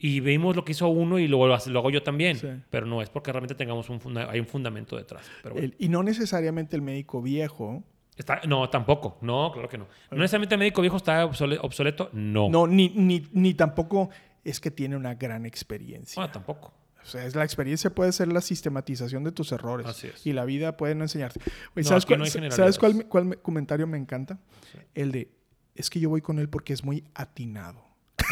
Y 0.00 0.20
vimos 0.20 0.54
lo 0.54 0.64
que 0.64 0.72
hizo 0.72 0.86
uno 0.88 1.18
y 1.18 1.26
luego 1.26 1.48
lo, 1.48 1.56
lo 1.66 1.78
hago 1.80 1.90
yo 1.90 2.02
también. 2.02 2.36
Sí. 2.36 2.46
Pero 2.70 2.86
no 2.86 3.02
es 3.02 3.08
porque 3.10 3.32
realmente 3.32 3.54
tengamos 3.56 3.88
un, 3.90 4.00
funda- 4.00 4.28
hay 4.30 4.38
un 4.38 4.46
fundamento 4.46 4.96
detrás. 4.96 5.28
Pero 5.42 5.54
bueno. 5.54 5.66
El- 5.68 5.74
y 5.78 5.88
no 5.88 6.02
necesariamente 6.02 6.76
el 6.76 6.82
médico 6.82 7.20
viejo. 7.22 7.82
Está- 8.16 8.40
no, 8.46 8.68
tampoco. 8.68 9.16
No, 9.22 9.50
claro 9.52 9.68
que 9.68 9.78
no. 9.78 9.86
No 10.10 10.18
necesariamente 10.18 10.54
el 10.54 10.58
médico 10.60 10.82
viejo 10.82 10.96
está 10.98 11.24
obsole- 11.24 11.58
obsoleto. 11.62 12.10
No. 12.12 12.48
No, 12.48 12.66
ni, 12.66 12.90
ni, 12.90 13.26
ni 13.32 13.54
tampoco 13.54 14.10
es 14.44 14.60
que 14.60 14.70
tiene 14.70 14.96
una 14.96 15.14
gran 15.14 15.46
experiencia. 15.46 16.22
Ah, 16.22 16.30
tampoco. 16.32 16.72
O 17.02 17.06
sea, 17.10 17.24
es 17.24 17.34
la 17.34 17.44
experiencia 17.44 17.90
puede 17.90 18.12
ser 18.12 18.28
la 18.32 18.40
sistematización 18.40 19.24
de 19.24 19.32
tus 19.32 19.52
errores. 19.52 19.86
Así 19.86 20.08
es. 20.08 20.26
Y 20.26 20.32
la 20.32 20.44
vida 20.44 20.76
puede 20.76 20.94
no 20.94 21.04
enseñarte. 21.04 21.40
Oye, 21.74 21.82
No, 21.84 21.88
¿Sabes, 21.88 22.04
cuál, 22.06 22.18
no 22.20 22.50
¿sabes 22.50 22.78
cuál, 22.78 22.94
me- 22.96 23.04
cuál 23.04 23.24
me- 23.24 23.36
comentario 23.36 23.86
me 23.86 23.96
encanta? 23.96 24.38
Sí. 24.72 24.78
El 24.94 25.12
de, 25.12 25.30
es 25.74 25.88
que 25.90 26.00
yo 26.00 26.10
voy 26.10 26.20
con 26.20 26.38
él 26.38 26.48
porque 26.48 26.72
es 26.72 26.84
muy 26.84 27.04
atinado. 27.14 27.82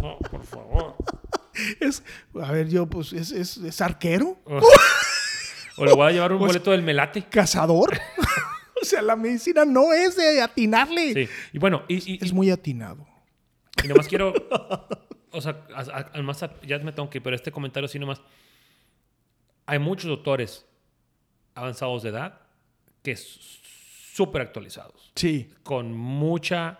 No, 0.00 0.18
por 0.18 0.44
favor. 0.44 0.96
Es, 1.80 2.02
a 2.40 2.50
ver, 2.50 2.68
yo, 2.68 2.86
pues, 2.88 3.12
es, 3.12 3.30
es, 3.30 3.56
es 3.58 3.80
arquero, 3.80 4.36
o 5.76 5.84
le 5.84 5.92
voy 5.94 6.08
a 6.08 6.10
llevar 6.10 6.32
un 6.32 6.38
Pues- 6.38 6.48
boleto 6.52 6.70
del 6.72 6.82
melate. 6.82 7.24
cazador. 7.28 7.98
O 8.82 8.84
sea, 8.84 9.00
la 9.00 9.14
medicina 9.14 9.64
no 9.64 9.92
es 9.92 10.16
de 10.16 10.40
atinarle. 10.42 11.12
Sí. 11.14 11.28
Y 11.52 11.58
bueno, 11.60 11.84
y, 11.86 12.14
y- 12.14 12.18
Es 12.24 12.32
muy 12.32 12.50
atinado. 12.50 13.06
Y 13.84 13.88
nomás 13.88 14.08
quiero. 14.08 14.32
O 15.34 15.40
sea, 15.40 15.64
además, 16.12 16.44
ya 16.66 16.78
me 16.80 16.92
tengo 16.92 17.08
que 17.08 17.18
ir, 17.18 17.22
pero 17.22 17.34
este 17.34 17.50
comentario 17.50 17.88
sí 17.88 17.98
nomás. 17.98 18.20
Hay 19.66 19.78
muchos 19.78 20.06
doctores 20.08 20.66
avanzados 21.54 22.02
de 22.02 22.10
edad 22.10 22.40
que 23.02 23.16
súper 23.16 24.42
actualizados, 24.42 25.10
Sí. 25.14 25.50
con 25.62 25.92
mucha 25.92 26.78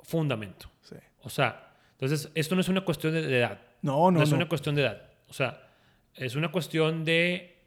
fundamento. 0.00 0.70
sí. 0.82 0.94
O 1.22 1.30
sea, 1.30 1.74
entonces, 1.92 2.30
esto 2.34 2.54
no 2.54 2.60
es 2.60 2.68
una 2.68 2.82
cuestión 2.84 3.12
de, 3.12 3.22
de 3.22 3.38
edad. 3.38 3.60
No, 3.82 4.10
no, 4.10 4.18
no 4.18 4.22
es 4.22 4.30
no. 4.30 4.36
una 4.36 4.48
cuestión 4.48 4.74
de 4.76 4.82
edad. 4.82 5.02
O 5.28 5.32
sea, 5.32 5.68
es 6.14 6.36
una 6.36 6.50
cuestión 6.52 7.04
de 7.04 7.58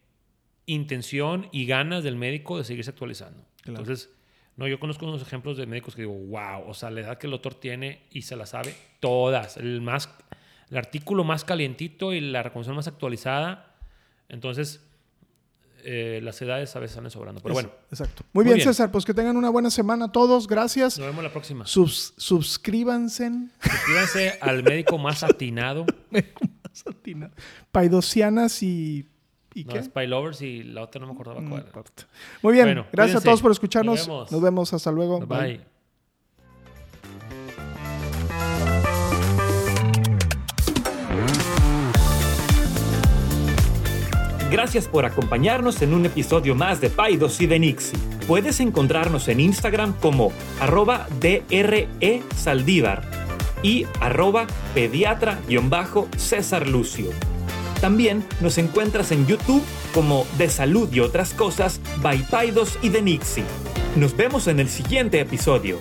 intención 0.67 1.49
y 1.51 1.65
ganas 1.65 2.03
del 2.03 2.15
médico 2.15 2.57
de 2.57 2.63
seguirse 2.63 2.91
actualizando. 2.91 3.43
Claro. 3.61 3.79
Entonces, 3.81 4.09
no, 4.61 4.67
yo 4.67 4.79
conozco 4.79 5.05
unos 5.05 5.21
ejemplos 5.21 5.57
de 5.57 5.65
médicos 5.65 5.95
que 5.95 6.03
digo, 6.03 6.13
wow, 6.13 6.63
o 6.67 6.73
sea, 6.73 6.89
la 6.91 7.01
edad 7.01 7.17
que 7.17 7.27
el 7.27 7.31
doctor 7.31 7.53
tiene 7.55 8.03
y 8.11 8.21
se 8.21 8.35
la 8.35 8.45
sabe 8.45 8.73
todas. 8.99 9.57
El, 9.57 9.81
más, 9.81 10.09
el 10.69 10.77
artículo 10.77 11.23
más 11.23 11.43
calientito 11.43 12.13
y 12.13 12.21
la 12.21 12.43
recomendación 12.43 12.75
más 12.75 12.87
actualizada. 12.87 13.75
Entonces, 14.29 14.81
eh, 15.83 16.19
las 16.23 16.39
edades 16.41 16.75
a 16.75 16.79
veces 16.79 16.95
salen 16.95 17.09
sobrando. 17.11 17.41
Pero 17.41 17.53
Es- 17.57 17.63
bueno, 17.65 17.71
Exacto. 17.89 18.23
Muy, 18.33 18.43
Muy 18.43 18.53
bien, 18.53 18.55
bien. 18.57 18.67
César. 18.69 18.91
Pues 18.91 19.03
que 19.03 19.13
tengan 19.13 19.35
una 19.35 19.49
buena 19.49 19.69
semana 19.71 20.11
todos. 20.11 20.47
Gracias. 20.47 20.97
nos 20.99 21.07
vemos 21.07 21.23
la 21.23 21.31
próxima. 21.31 21.65
Subs- 21.65 22.13
suscríbanse. 22.17 23.31
Suscríbanse 23.61 24.37
al 24.41 24.63
médico 24.63 24.97
más 24.97 25.23
atinado. 25.23 25.85
Paidosianas 27.71 28.63
y. 28.63 29.07
¿Y 29.53 29.65
No, 29.65 29.73
qué? 29.73 29.83
Spy 29.83 30.07
Lovers 30.07 30.41
y 30.41 30.63
la 30.63 30.83
otra 30.83 31.01
no 31.01 31.07
me 31.07 31.13
acordaba 31.13 31.41
No 31.41 31.49
cuál. 31.49 31.65
Muy 32.41 32.53
bien. 32.53 32.65
Bueno, 32.65 32.85
Gracias 32.91 33.21
a 33.21 33.23
todos 33.23 33.41
por 33.41 33.51
escucharnos. 33.51 33.99
Nos 33.99 34.07
vemos. 34.07 34.31
Nos 34.31 34.41
vemos. 34.41 34.73
Hasta 34.73 34.91
luego. 34.91 35.19
Bye. 35.19 35.57
bye. 35.57 35.71
Gracias 44.51 44.87
por 44.87 45.05
acompañarnos 45.05 45.81
en 45.81 45.93
un 45.93 46.05
episodio 46.05 46.55
más 46.55 46.81
de 46.81 46.89
Paidos 46.89 47.39
y 47.39 47.47
de 47.47 47.57
Nixie. 47.57 47.97
Puedes 48.27 48.59
encontrarnos 48.59 49.29
en 49.29 49.39
Instagram 49.39 49.93
como 49.93 50.33
arroba 50.59 51.07
DRE 51.21 52.21
Saldívar 52.35 53.09
y 53.63 53.85
arroba 54.01 54.47
pediatra-césar 54.73 56.67
Lucio. 56.67 57.11
También 57.81 58.23
nos 58.39 58.59
encuentras 58.59 59.11
en 59.11 59.25
YouTube 59.25 59.63
como 59.93 60.25
De 60.37 60.49
Salud 60.49 60.87
y 60.93 60.99
otras 60.99 61.33
cosas 61.33 61.81
by 62.01 62.19
Paidos 62.29 62.77
y 62.83 62.89
de 62.89 63.01
Nixie. 63.01 63.43
Nos 63.95 64.15
vemos 64.15 64.47
en 64.47 64.59
el 64.59 64.69
siguiente 64.69 65.19
episodio. 65.19 65.79